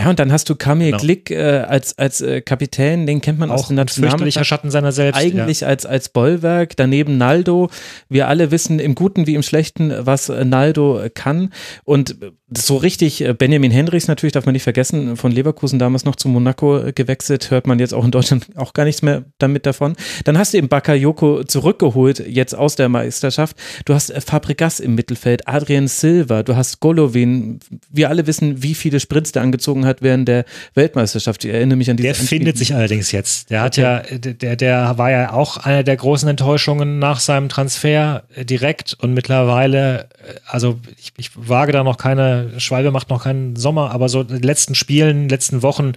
[0.00, 0.98] Ja, und dann hast du Kamil genau.
[0.98, 4.46] Glick äh, als, als äh, Kapitän, den kennt man auch aus den Nationalmannschaft.
[4.46, 5.20] Schatten seiner selbst.
[5.20, 5.68] Eigentlich ja.
[5.68, 7.68] als, als Bollwerk, daneben Naldo.
[8.08, 11.52] Wir alle wissen im Guten wie im Schlechten, was äh, Naldo kann.
[11.84, 12.16] Und
[12.56, 16.28] so richtig, äh, Benjamin Hendricks natürlich, darf man nicht vergessen, von Leverkusen damals noch zu
[16.28, 19.96] Monaco äh, gewechselt, hört man jetzt auch in Deutschland auch gar nichts mehr damit davon.
[20.24, 23.56] Dann hast du eben Bakayoko zurückgeholt, jetzt aus der Meisterschaft.
[23.84, 27.60] Du hast Fabrikas im Mittelfeld, Adrian Silva, du hast Golovin.
[27.90, 31.44] Wir alle wissen, wie viele Sprints der angezogen hat während der Weltmeisterschaft.
[31.44, 33.50] Ich erinnere mich an diese Der findet sich allerdings jetzt.
[33.50, 38.22] Der hat ja, der, der war ja auch eine der großen Enttäuschungen nach seinem Transfer
[38.36, 40.08] direkt und mittlerweile,
[40.46, 44.28] also ich, ich wage da noch keine Schwalbe macht noch keinen Sommer, aber so in
[44.28, 45.92] den letzten Spielen, letzten Wochen,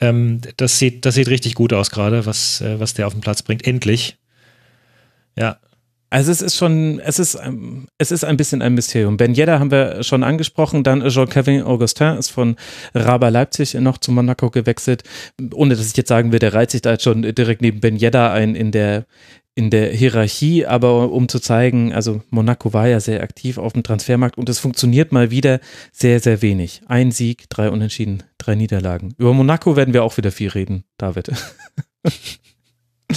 [0.00, 3.20] ähm, das, sieht, das sieht richtig gut aus gerade, was, äh, was der auf den
[3.20, 3.66] Platz bringt.
[3.66, 4.16] Endlich.
[5.36, 5.58] Ja.
[6.14, 9.16] Also es ist schon, es ist, ähm, es ist ein bisschen ein Mysterium.
[9.16, 12.54] Ben Yedda haben wir schon angesprochen, dann Jean-Kevin Augustin ist von
[12.94, 15.02] Raba Leipzig noch zu Monaco gewechselt,
[15.52, 17.96] ohne dass ich jetzt sagen will, der reiht sich da jetzt schon direkt neben Ben
[17.96, 19.06] Yedda ein in der,
[19.56, 23.82] in der Hierarchie, aber um zu zeigen, also Monaco war ja sehr aktiv auf dem
[23.82, 25.58] Transfermarkt und es funktioniert mal wieder
[25.90, 26.82] sehr, sehr wenig.
[26.86, 29.14] Ein Sieg, drei Unentschieden, drei Niederlagen.
[29.18, 31.32] Über Monaco werden wir auch wieder viel reden, David.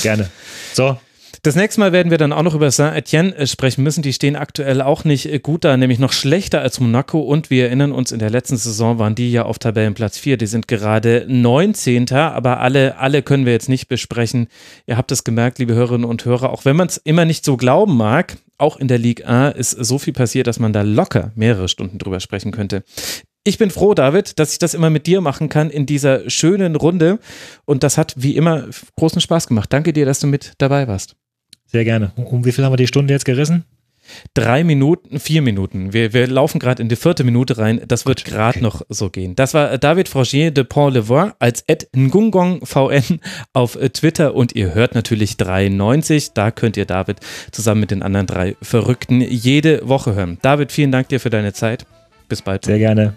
[0.01, 0.31] Gerne.
[0.73, 0.97] So,
[1.43, 4.01] das nächste Mal werden wir dann auch noch über Saint-Etienne äh, sprechen müssen.
[4.01, 7.19] Die stehen aktuell auch nicht äh, gut da, nämlich noch schlechter als Monaco.
[7.19, 10.37] Und wir erinnern uns, in der letzten Saison waren die ja auf Tabellenplatz 4.
[10.37, 12.11] Die sind gerade 19.
[12.11, 14.47] Aber alle, alle können wir jetzt nicht besprechen.
[14.85, 17.57] Ihr habt es gemerkt, liebe Hörerinnen und Hörer, auch wenn man es immer nicht so
[17.57, 21.31] glauben mag, auch in der Ligue 1 ist so viel passiert, dass man da locker
[21.35, 22.83] mehrere Stunden drüber sprechen könnte.
[23.43, 26.75] Ich bin froh, David, dass ich das immer mit dir machen kann in dieser schönen
[26.75, 27.19] Runde.
[27.63, 28.65] Und das hat wie immer
[28.97, 29.71] großen Spaß gemacht.
[29.71, 31.15] Danke dir, dass du mit dabei warst.
[31.67, 32.11] Sehr gerne.
[32.15, 33.65] Um wie viel haben wir die Stunde jetzt gerissen?
[34.33, 35.93] Drei Minuten, vier Minuten.
[35.93, 37.81] Wir, wir laufen gerade in die vierte Minute rein.
[37.87, 38.63] Das wird gerade okay.
[38.63, 39.35] noch so gehen.
[39.35, 43.19] Das war David Frangier de Pont-Levoix als Ed Ngungong VN
[43.53, 46.33] auf äh, Twitter und ihr hört natürlich 93.
[46.33, 47.19] Da könnt ihr David
[47.51, 50.37] zusammen mit den anderen drei Verrückten jede Woche hören.
[50.41, 51.85] David, vielen Dank dir für deine Zeit.
[52.29, 52.65] Bis bald.
[52.65, 53.13] Sehr gerne.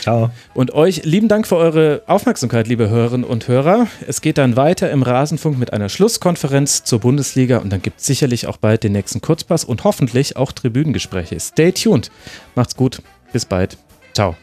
[0.00, 0.30] Ciao.
[0.54, 3.86] Und euch lieben Dank für eure Aufmerksamkeit, liebe Hörerinnen und Hörer.
[4.06, 8.06] Es geht dann weiter im Rasenfunk mit einer Schlusskonferenz zur Bundesliga und dann gibt es
[8.06, 11.38] sicherlich auch bald den nächsten Kurzpass und hoffentlich auch Tribünengespräche.
[11.40, 12.10] Stay tuned.
[12.54, 13.02] Macht's gut.
[13.32, 13.76] Bis bald.
[14.12, 14.36] Ciao.